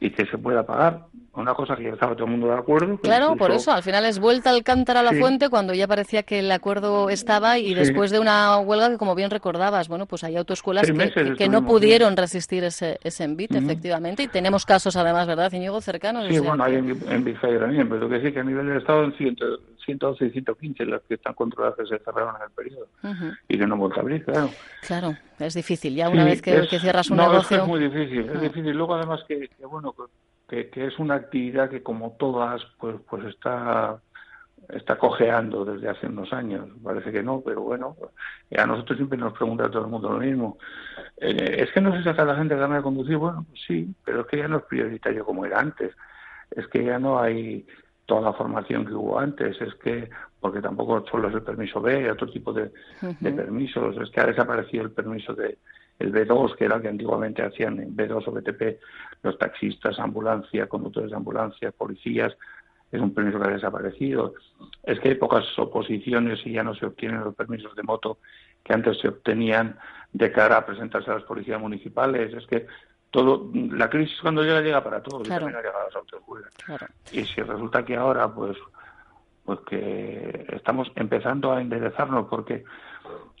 y 0.00 0.10
que 0.10 0.26
se 0.26 0.38
pueda 0.38 0.64
pagar. 0.64 1.06
Una 1.34 1.52
cosa 1.52 1.76
que 1.76 1.82
ya 1.84 1.90
estaba 1.90 2.14
todo 2.14 2.24
el 2.24 2.30
mundo 2.30 2.46
de 2.46 2.54
acuerdo. 2.54 2.96
Claro, 2.98 3.36
por 3.36 3.50
eso, 3.50 3.70
al 3.70 3.82
final 3.82 4.06
es 4.06 4.18
vuelta 4.18 4.48
al 4.48 4.62
cántaro 4.62 5.00
a 5.00 5.02
la 5.02 5.12
fuente 5.12 5.50
cuando 5.50 5.74
ya 5.74 5.86
parecía 5.86 6.22
que 6.22 6.38
el 6.38 6.50
acuerdo 6.50 7.10
estaba 7.10 7.58
y 7.58 7.74
después 7.74 8.10
de 8.10 8.18
una 8.18 8.58
huelga 8.58 8.88
que, 8.88 8.96
como 8.96 9.14
bien 9.14 9.30
recordabas, 9.30 9.88
bueno, 9.88 10.06
pues 10.06 10.24
hay 10.24 10.36
autoescuelas 10.36 10.90
que, 11.36 11.48
no 11.50 11.66
pudieron 11.66 12.16
resistir 12.16 12.64
ese, 12.64 12.98
ese 13.04 13.24
envite, 13.24 13.58
efectivamente, 13.58 14.22
y 14.22 14.28
tenemos 14.28 14.64
casos 14.64 14.96
además, 14.96 15.26
¿verdad, 15.26 15.52
Iñigo, 15.52 15.78
cercanos? 15.82 16.26
Sí, 16.26 16.38
bueno, 16.38 16.64
hay 16.64 16.76
en, 16.76 16.88
en 16.88 17.34
también, 17.40 17.88
pero 17.88 18.08
que 18.08 18.22
sí 18.22 18.32
que 18.32 18.40
a 18.40 18.44
nivel 18.44 18.66
del 18.68 18.78
Estado 18.78 19.04
en 19.04 19.14
112 19.86 20.26
y 20.26 20.30
115 20.30 20.86
las 20.86 21.02
que 21.02 21.14
están 21.14 21.34
controladas 21.34 21.76
que 21.76 21.86
se 21.86 21.98
cerraron 22.04 22.36
en 22.36 22.42
el 22.42 22.50
periodo 22.50 22.88
y 23.48 23.58
que 23.58 23.66
no 23.66 23.76
vuelto 23.76 24.00
a 24.00 24.02
abrir, 24.02 24.24
claro. 24.24 24.50
Claro, 24.86 25.16
es 25.38 25.54
difícil, 25.54 25.94
ya 25.94 26.08
una 26.08 26.24
vez 26.24 26.42
que, 26.42 26.66
cierras 26.66 27.10
un 27.10 27.16
negocio... 27.16 27.56
No, 27.56 27.62
es 27.62 27.68
muy 27.68 27.80
difícil, 27.80 28.28
es 28.28 28.36
ah. 28.36 28.40
difícil. 28.40 28.76
Luego 28.76 28.94
además 28.94 29.20
que 29.26 29.48
bueno, 29.62 29.94
que, 30.48 30.70
es 30.74 30.98
una 30.98 31.14
actividad 31.14 31.70
que 31.70 31.82
como 31.82 32.12
todas, 32.18 32.62
pues, 32.78 32.96
pues 33.08 33.24
está 33.24 34.00
está 34.70 34.98
cojeando 34.98 35.64
desde 35.64 35.88
hace 35.88 36.06
unos 36.06 36.32
años. 36.32 36.68
Parece 36.82 37.12
que 37.12 37.22
no, 37.22 37.40
pero 37.40 37.62
bueno, 37.62 37.96
a 38.56 38.66
nosotros 38.66 38.96
siempre 38.96 39.18
nos 39.18 39.32
pregunta 39.32 39.70
todo 39.70 39.84
el 39.84 39.90
mundo 39.90 40.10
lo 40.10 40.18
mismo. 40.18 40.58
Eh, 41.18 41.56
es 41.58 41.72
que 41.72 41.80
no 41.80 41.96
se 41.96 42.02
saca 42.02 42.24
la 42.24 42.36
gente 42.36 42.56
ganas 42.56 42.78
de 42.78 42.82
conducir, 42.82 43.16
bueno, 43.16 43.46
pues 43.48 43.60
sí, 43.66 43.94
pero 44.04 44.22
es 44.22 44.26
que 44.26 44.38
ya 44.38 44.48
no 44.48 44.58
es 44.58 44.64
prioritario 44.64 45.24
como 45.24 45.44
era 45.44 45.60
antes. 45.60 45.94
Es 46.50 46.66
que 46.68 46.84
ya 46.84 46.98
no 46.98 47.20
hay 47.20 47.66
toda 48.06 48.22
la 48.22 48.32
formación 48.32 48.86
que 48.86 48.94
hubo 48.94 49.18
antes, 49.18 49.60
es 49.60 49.74
que, 49.74 50.08
porque 50.40 50.62
tampoco 50.62 51.04
solo 51.10 51.28
es 51.28 51.34
el 51.34 51.42
permiso 51.42 51.80
B, 51.80 51.96
hay 51.96 52.06
otro 52.06 52.30
tipo 52.30 52.52
de, 52.52 52.72
de 53.20 53.32
permisos, 53.32 53.96
es 53.98 54.10
que 54.10 54.20
ha 54.20 54.26
desaparecido 54.26 54.84
el 54.84 54.92
permiso 54.92 55.34
de, 55.34 55.58
el 55.98 56.12
B2, 56.12 56.56
que 56.56 56.64
era 56.64 56.76
el 56.76 56.82
que 56.82 56.88
antiguamente 56.88 57.42
hacían 57.42 57.80
en 57.80 57.96
B2 57.96 58.24
o 58.26 58.32
BTP 58.32 58.80
los 59.22 59.38
taxistas, 59.38 59.98
ambulancia, 59.98 60.68
conductores 60.68 61.10
de 61.10 61.16
ambulancia, 61.16 61.72
policías, 61.72 62.36
es 62.92 63.00
un 63.00 63.12
permiso 63.14 63.40
que 63.40 63.48
ha 63.48 63.52
desaparecido. 63.52 64.34
Es 64.82 65.00
que 65.00 65.10
hay 65.10 65.14
pocas 65.16 65.44
oposiciones 65.58 66.40
y 66.44 66.52
ya 66.52 66.62
no 66.62 66.74
se 66.74 66.86
obtienen 66.86 67.24
los 67.24 67.34
permisos 67.34 67.74
de 67.74 67.82
moto 67.82 68.18
que 68.62 68.72
antes 68.72 68.98
se 68.98 69.08
obtenían 69.08 69.78
de 70.12 70.30
cara 70.32 70.58
a 70.58 70.66
presentarse 70.66 71.10
a 71.10 71.14
las 71.14 71.24
policías 71.24 71.60
municipales. 71.60 72.32
Es 72.32 72.46
que 72.46 72.66
todo, 73.16 73.50
la 73.54 73.88
crisis 73.88 74.20
cuando 74.20 74.42
llega, 74.42 74.60
llega 74.60 74.84
para 74.84 75.02
todos 75.02 75.26
y 75.26 75.30
también 75.30 75.56
ha 75.56 75.62
llegado 75.62 75.80
a 75.80 75.84
las 75.84 75.96
autoescuelas. 75.96 76.52
Y 77.12 77.24
si 77.24 77.40
resulta 77.40 77.82
que 77.82 77.96
ahora, 77.96 78.28
pues, 78.28 78.58
pues 79.42 79.60
que 79.60 80.46
estamos 80.52 80.92
empezando 80.96 81.50
a 81.50 81.62
enderezarnos 81.62 82.26
porque 82.28 82.62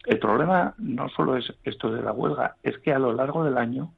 el 0.06 0.18
problema 0.18 0.72
no 0.78 1.10
solo 1.10 1.36
es 1.36 1.52
esto 1.62 1.92
de 1.92 2.00
la 2.00 2.12
huelga, 2.12 2.56
es 2.62 2.78
que 2.78 2.94
a 2.94 2.98
lo 2.98 3.12
largo 3.12 3.44
del 3.44 3.58
año 3.58 3.92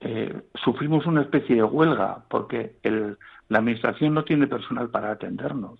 eh, 0.00 0.40
sufrimos 0.54 1.04
una 1.04 1.20
especie 1.20 1.56
de 1.56 1.62
huelga 1.62 2.24
porque 2.26 2.76
el, 2.82 3.18
la 3.50 3.58
administración 3.58 4.14
no 4.14 4.24
tiene 4.24 4.46
personal 4.46 4.88
para 4.88 5.10
atendernos. 5.10 5.78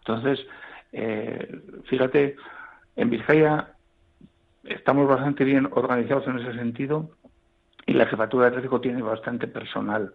Entonces, 0.00 0.44
eh, 0.90 1.62
fíjate, 1.84 2.34
en 2.96 3.10
Vizcaya 3.10 3.74
estamos 4.64 5.06
bastante 5.06 5.44
bien 5.44 5.68
organizados 5.70 6.26
en 6.26 6.40
ese 6.40 6.54
sentido 6.54 7.10
y 7.94 7.96
la 7.96 8.06
jefatura 8.06 8.46
de 8.46 8.50
tráfico 8.50 8.80
tiene 8.80 9.02
bastante 9.02 9.46
personal 9.46 10.12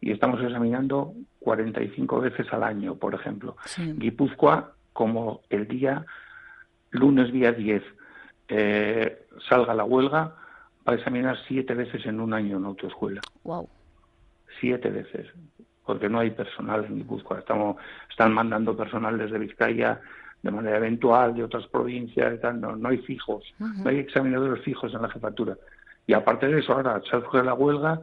y 0.00 0.10
estamos 0.10 0.42
examinando 0.42 1.14
45 1.38 2.20
veces 2.20 2.52
al 2.52 2.64
año, 2.64 2.96
por 2.96 3.14
ejemplo. 3.14 3.56
Guipúzcoa, 3.78 4.72
como 4.92 5.42
el 5.48 5.68
día 5.68 6.04
lunes 6.90 7.32
día 7.32 7.52
10 7.52 7.84
eh, 8.48 9.26
salga 9.48 9.74
la 9.74 9.84
huelga, 9.84 10.34
va 10.86 10.92
a 10.92 10.96
examinar 10.96 11.38
siete 11.46 11.74
veces 11.74 12.04
en 12.04 12.18
un 12.18 12.34
año 12.34 12.56
en 12.56 12.64
autoescuela. 12.64 13.20
Wow. 13.44 13.68
Siete 14.58 14.90
veces, 14.90 15.28
porque 15.86 16.08
no 16.08 16.18
hay 16.18 16.32
personal 16.32 16.84
en 16.84 16.96
Guipúzcoa. 16.96 17.38
Estamos, 17.38 17.76
están 18.10 18.34
mandando 18.34 18.76
personal 18.76 19.16
desde 19.16 19.38
Vizcaya 19.38 20.00
de 20.42 20.50
manera 20.50 20.78
eventual, 20.78 21.32
de 21.32 21.44
otras 21.44 21.68
provincias, 21.68 22.40
no, 22.56 22.74
no 22.74 22.88
hay 22.88 22.98
fijos, 22.98 23.44
no 23.60 23.88
hay 23.88 23.98
examinadores 23.98 24.64
fijos 24.64 24.92
en 24.92 25.02
la 25.02 25.08
jefatura. 25.08 25.56
Y 26.06 26.12
aparte 26.12 26.46
de 26.48 26.60
eso, 26.60 26.72
ahora, 26.72 27.00
se 27.10 27.42
la 27.42 27.54
huelga, 27.54 28.00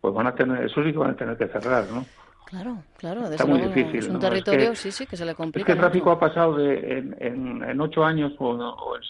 pues 0.00 0.12
van 0.12 0.26
a 0.26 0.34
tener, 0.34 0.64
eso 0.64 0.82
sí 0.82 0.92
que 0.92 0.98
van 0.98 1.10
a 1.10 1.16
tener 1.16 1.36
que 1.36 1.46
cerrar, 1.48 1.84
¿no? 1.90 2.04
Claro, 2.46 2.82
claro, 2.98 3.26
Está 3.26 3.46
muy 3.46 3.60
difícil, 3.60 3.96
es 3.96 4.08
un 4.08 4.20
territorio, 4.20 4.74
sí, 4.74 4.92
sí, 4.92 5.06
que 5.06 5.16
se 5.16 5.24
le 5.24 5.34
complica. 5.34 5.60
Es 5.60 5.66
que 5.66 5.72
el 5.72 5.78
tráfico 5.78 6.10
ha 6.10 6.20
pasado 6.20 6.56
de, 6.56 6.98
en, 6.98 7.64
en, 7.64 7.80
ocho 7.80 8.04
años, 8.04 8.32
o, 8.38 8.96
en 8.96 9.02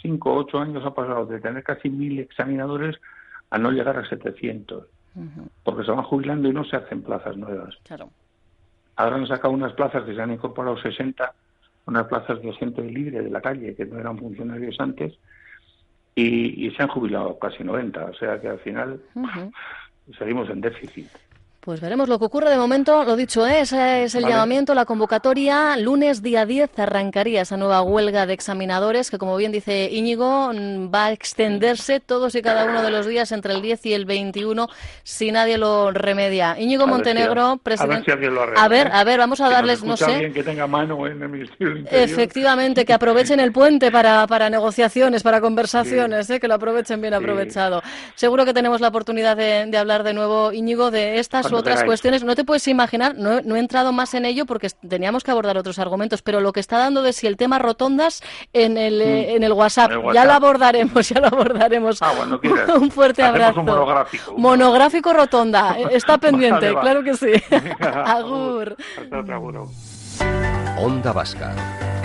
cinco 0.00 0.32
o 0.32 0.36
ocho 0.40 0.58
años, 0.58 0.84
ha 0.84 0.94
pasado 0.94 1.26
de 1.26 1.40
tener 1.40 1.62
casi 1.62 1.88
mil 1.88 2.18
examinadores 2.18 2.96
a 3.50 3.58
no 3.58 3.70
llegar 3.70 3.98
a 3.98 4.08
700, 4.08 4.84
porque 5.64 5.84
se 5.84 5.90
van 5.90 6.04
jubilando 6.04 6.48
y 6.48 6.52
no 6.52 6.64
se 6.64 6.76
hacen 6.76 7.02
plazas 7.02 7.36
nuevas. 7.36 7.74
Claro. 7.84 8.10
Ahora 8.96 9.16
han 9.16 9.26
sacado 9.26 9.54
unas 9.54 9.72
plazas 9.72 10.04
que 10.04 10.14
se 10.14 10.22
han 10.22 10.32
incorporado 10.32 10.76
60, 10.80 11.34
unas 11.86 12.06
plazas 12.06 12.40
de 12.42 12.52
gente 12.52 12.82
libre 12.82 13.22
de 13.22 13.30
la 13.30 13.40
calle, 13.40 13.74
que 13.74 13.86
no 13.86 13.98
eran 13.98 14.18
funcionarios 14.18 14.76
antes, 14.78 15.14
y, 16.14 16.70
se 16.70 16.82
han 16.82 16.88
jubilado 16.88 17.38
casi 17.38 17.64
90, 17.64 18.04
o 18.04 18.14
sea 18.14 18.40
que 18.40 18.48
al 18.48 18.58
final 18.60 19.00
seguimos 20.18 20.50
en 20.50 20.60
déficit. 20.60 21.08
Pues 21.64 21.80
veremos 21.80 22.08
lo 22.08 22.18
que 22.18 22.24
ocurre 22.24 22.50
de 22.50 22.56
momento. 22.56 23.04
Lo 23.04 23.14
dicho, 23.14 23.46
¿eh? 23.46 23.60
ese 23.60 24.02
es 24.02 24.16
el 24.16 24.26
llamamiento, 24.26 24.74
la 24.74 24.84
convocatoria. 24.84 25.76
Lunes 25.76 26.20
día 26.20 26.44
10 26.44 26.76
arrancaría 26.80 27.42
esa 27.42 27.56
nueva 27.56 27.82
huelga 27.82 28.26
de 28.26 28.32
examinadores 28.32 29.12
que, 29.12 29.18
como 29.18 29.36
bien 29.36 29.52
dice 29.52 29.88
Íñigo, 29.92 30.52
mm, 30.52 30.92
va 30.92 31.06
a 31.06 31.12
extenderse 31.12 32.00
todos 32.00 32.34
y 32.34 32.42
cada 32.42 32.64
uno 32.64 32.82
de 32.82 32.90
los 32.90 33.06
días 33.06 33.30
entre 33.30 33.54
el 33.54 33.62
10 33.62 33.86
y 33.86 33.94
el 33.94 34.06
21 34.06 34.66
si 35.04 35.30
nadie 35.30 35.56
lo 35.56 35.92
remedia. 35.92 36.58
Íñigo 36.58 36.88
Montenegro, 36.88 37.60
presidente. 37.62 38.10
A 38.56 38.66
ver, 38.66 38.90
a 38.92 39.04
ver, 39.04 39.20
vamos 39.20 39.40
a 39.40 39.48
darles, 39.48 39.84
no 39.84 39.96
sé. 39.96 40.32
que 40.32 40.42
tenga 40.42 40.66
mano 40.66 41.06
en 41.06 41.22
el 41.22 41.28
Ministerio 41.28 41.84
Efectivamente, 41.92 42.84
que 42.84 42.92
aprovechen 42.92 43.38
el 43.38 43.52
puente 43.52 43.92
para, 43.92 44.26
para 44.26 44.50
negociaciones, 44.50 45.22
para 45.22 45.40
conversaciones, 45.40 46.28
¿eh? 46.28 46.40
que 46.40 46.48
lo 46.48 46.54
aprovechen 46.54 47.00
bien 47.00 47.14
aprovechado. 47.14 47.84
Seguro 48.16 48.44
que 48.44 48.52
tenemos 48.52 48.80
la 48.80 48.88
oportunidad 48.88 49.36
de, 49.36 49.66
de 49.66 49.78
hablar 49.78 50.02
de 50.02 50.12
nuevo, 50.12 50.50
Íñigo, 50.50 50.90
de 50.90 51.20
estas 51.20 51.51
otras 51.58 51.84
cuestiones. 51.84 52.24
No 52.24 52.34
te 52.34 52.44
puedes 52.44 52.66
imaginar, 52.68 53.16
no, 53.16 53.56
he 53.56 53.58
entrado 53.58 53.92
más 53.92 54.14
en 54.14 54.24
ello 54.24 54.46
porque 54.46 54.68
teníamos 54.88 55.24
que 55.24 55.30
abordar 55.30 55.56
otros 55.58 55.78
argumentos, 55.78 56.22
pero 56.22 56.40
lo 56.40 56.52
que 56.52 56.60
está 56.60 56.78
dando 56.78 57.02
de 57.02 57.12
si 57.12 57.26
el 57.26 57.36
tema 57.36 57.58
rotondas 57.58 58.22
en 58.52 58.76
el, 58.76 59.00
eh, 59.00 59.28
mm. 59.30 59.36
en 59.36 59.42
el, 59.44 59.52
WhatsApp, 59.52 59.92
ya 60.14 60.24
lo 60.24 60.32
abordaremos, 60.32 61.08
ya 61.08 61.20
lo 61.20 61.28
abordaremos. 61.28 62.02
Ah, 62.02 62.12
bueno, 62.16 62.40
un 62.80 62.90
fuerte 62.90 63.22
abrazo. 63.22 63.62
monográfico. 63.62 64.34
monográfico 64.38 65.12
rotonda, 65.12 65.76
está 65.90 66.18
pendiente, 66.18 66.74
claro 66.80 67.02
que 67.02 67.14
sí. 67.14 67.32
Agur. 67.80 68.76
Onda 70.78 71.12
Vasca, 71.12 71.54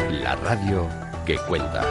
la 0.10 0.36
radio 0.36 0.88
que 1.26 1.38
cuenta. 1.38 1.84